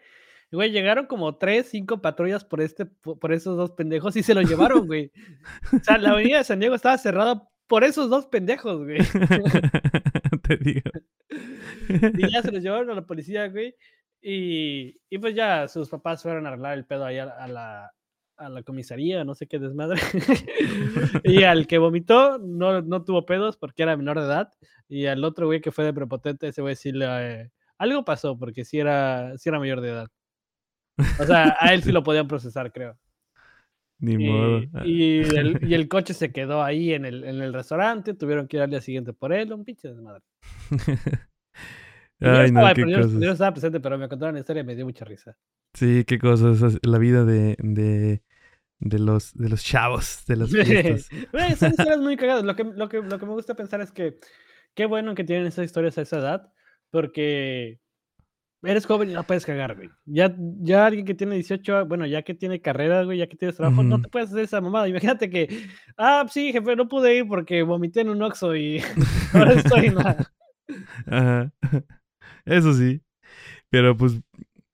[0.51, 4.33] Güey, llegaron como tres, cinco patrullas por, este, po- por esos dos pendejos y se
[4.33, 5.11] lo llevaron, güey.
[5.73, 8.99] O sea, la avenida de San Diego estaba cerrada por esos dos pendejos, güey.
[10.43, 10.91] Te digo.
[11.89, 13.75] Y ya se los llevaron a la policía, güey.
[14.21, 17.91] Y, y pues ya sus papás fueron a arreglar el pedo ahí a, a la,
[18.37, 19.99] a la comisaría, no sé qué desmadre.
[21.23, 24.51] y al que vomitó no, no tuvo pedos porque era menor de edad.
[24.87, 27.05] Y al otro güey que fue de prepotente, ese güey sí le...
[27.05, 30.07] eh, algo pasó porque sí era, sí era mayor de edad.
[31.19, 32.97] O sea, a él sí lo podían procesar, creo.
[33.99, 34.61] Ni modo.
[34.85, 38.47] Y, y el, y el coche se quedó ahí en el, en el restaurante, tuvieron
[38.47, 40.23] que ir al día siguiente por él, un pinche desmadre.
[42.21, 43.23] Ay, no, estaba, qué pero yo- cosas.
[43.33, 45.35] estaba presente, pero me contaron la historia y me dio mucha risa.
[45.73, 46.61] Sí, qué cosas.
[46.61, 48.21] es La vida de, de,
[48.79, 51.09] de, los, de los chavos, de las fiestas.
[51.31, 52.43] Güey, son historias muy cagadas.
[52.45, 54.17] Lo que, lo, que, lo que me gusta pensar es que
[54.73, 56.51] qué bueno que tienen esas historias a esa edad,
[56.91, 57.79] porque
[58.63, 59.89] eres joven y no puedes cagar, güey.
[60.05, 63.35] Ya, ya alguien que tiene 18, a- bueno, ya que tiene carrera, güey, ya que
[63.37, 64.87] tienes trabajo, no te puedes hacer esa mamada.
[64.87, 68.81] Imagínate que, ah, sí, jefe, no pude ir porque vomité en un Oxxo y
[69.33, 70.31] ahora estoy la...
[71.07, 71.51] Ajá.
[72.45, 73.01] Eso sí.
[73.69, 74.13] Pero pues,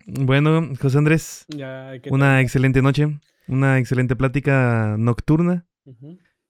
[0.06, 2.42] bueno, José Andrés, Ya, ¿qué una tal?
[2.42, 5.66] excelente noche, una excelente plática nocturna.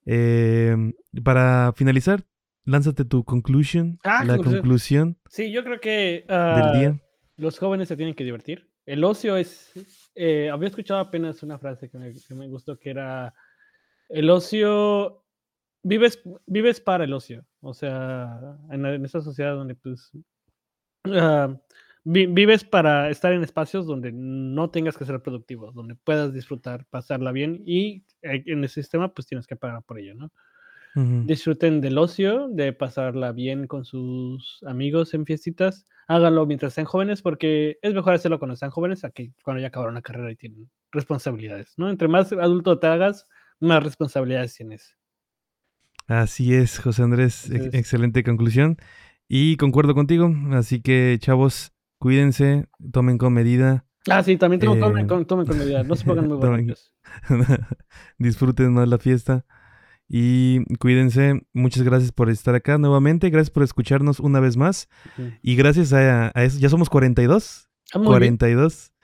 [0.06, 0.76] Eh,
[1.24, 2.24] para finalizar,
[2.66, 4.62] lánzate tu conclusion, Ah, la conclusión.
[4.62, 7.02] conclusión Sí, yo creo que del ah, día.
[7.38, 8.70] los jóvenes se tienen que divertir.
[8.86, 9.72] El ocio es...
[10.16, 13.34] eh, había escuchado apenas una frase que me, que me gustó que era,
[14.10, 15.24] el ocio,
[15.84, 17.46] vives, vives para el ocio.
[17.62, 20.12] O sea, en esta sociedad donde pues...
[21.06, 21.56] ah,
[22.04, 26.86] vi- vives para estar en espacios donde no tengas que ser productivo, donde puedas disfrutar,
[26.90, 30.32] pasarla bien y eh, en el sistema pues tienes que pagar por ello, ¿no?
[31.26, 35.88] Disfruten del ocio, de pasarla bien con sus amigos en fiestitas.
[36.08, 39.68] Háganlo mientras sean jóvenes, porque es mejor hacerlo cuando están jóvenes a que cuando ya
[39.68, 41.90] acabaron la carrera y tienen responsabilidades, ¿no?
[41.90, 43.26] Entre más adulto te hagas,
[43.62, 44.98] más responsabilidades tienes.
[46.08, 48.76] Así es, José Andrés, ex- excelente conclusión.
[49.34, 55.06] Y concuerdo contigo, así que chavos, cuídense, tomen con medida, Ah, sí, también tengo, tomen,
[55.06, 56.92] Eh, con, tomen con medida, no se pongan muy tomen- borrachos.
[58.18, 59.46] disfruten más la fiesta
[60.06, 61.48] y cuídense.
[61.54, 64.90] Muchas gracias por estar acá nuevamente, gracias por escucharnos una vez más
[65.42, 68.38] y gracias a, a eso, ya somos 42, Ah, muy bien.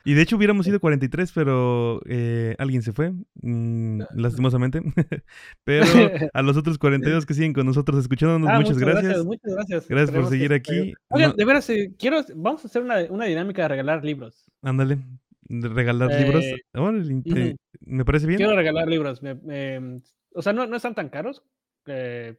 [0.08, 0.12] 42.
[0.12, 4.82] Y de hecho hubiéramos sido 43, pero eh, alguien se fue, mm, lastimosamente.
[5.64, 5.84] pero
[6.34, 9.26] a los otros 42 que siguen con nosotros escuchándonos, Ah, muchas, gracias.
[9.26, 9.88] Muchas gracias.
[9.88, 10.94] Gracias por Esperemos seguir se aquí.
[11.10, 14.46] Oigan, No- de veras, eh, quiero, vamos a hacer una, una dinámica de regalar libros.
[14.62, 15.00] Ándale,
[15.42, 16.44] de regalar libros.
[16.44, 17.56] Eh, ujú.
[17.82, 18.38] me parece bien.
[18.38, 19.22] Quiero regalar libros.
[19.22, 20.02] me- me-
[20.34, 21.44] o sea, no, no están tan caros,
[21.88, 22.38] eh,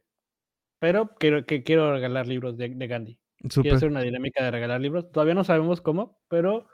[0.79, 3.19] pero quiero, que quiero regalar libros de, de Gandhi.
[3.39, 5.11] Quiero Súper, hacer una dinámica de regalar libros.
[5.11, 6.67] Todavía no sabemos cómo, pero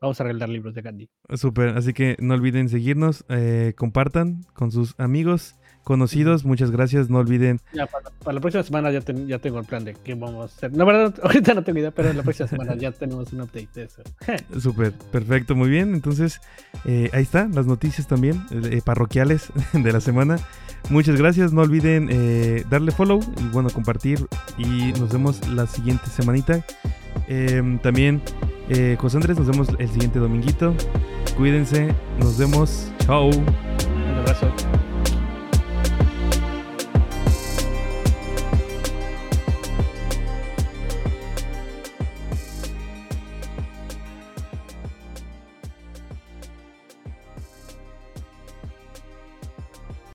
[0.00, 1.08] vamos a regalar libros de Gandhi.
[1.34, 1.70] súper.
[1.76, 6.44] Así que no olviden seguirnos, eh, compartan con sus amigos, conocidos.
[6.44, 7.08] Muchas gracias.
[7.08, 9.94] No olviden Ya, para, para la próxima semana ya, ten- ya tengo el plan de
[9.94, 10.76] qué vamos a hacer.
[10.76, 13.82] La verdad, ahorita no tengo idea, pero la próxima semana ya tenemos un update de
[13.84, 14.02] eso.
[14.60, 15.94] Súper, perfecto, muy bien.
[15.94, 16.40] Entonces,
[16.84, 20.38] eh, ahí están las noticias también eh, parroquiales de la semana.
[20.90, 24.26] Muchas gracias, no olviden eh, darle follow y bueno, compartir
[24.58, 26.64] y nos vemos la siguiente semanita.
[27.28, 28.22] Em, también,
[28.68, 30.74] eh, José Andrés, nos vemos el siguiente dominguito.
[31.36, 32.90] Cuídense, nos vemos.
[33.00, 33.28] Chao.
[33.28, 34.52] Un abrazo.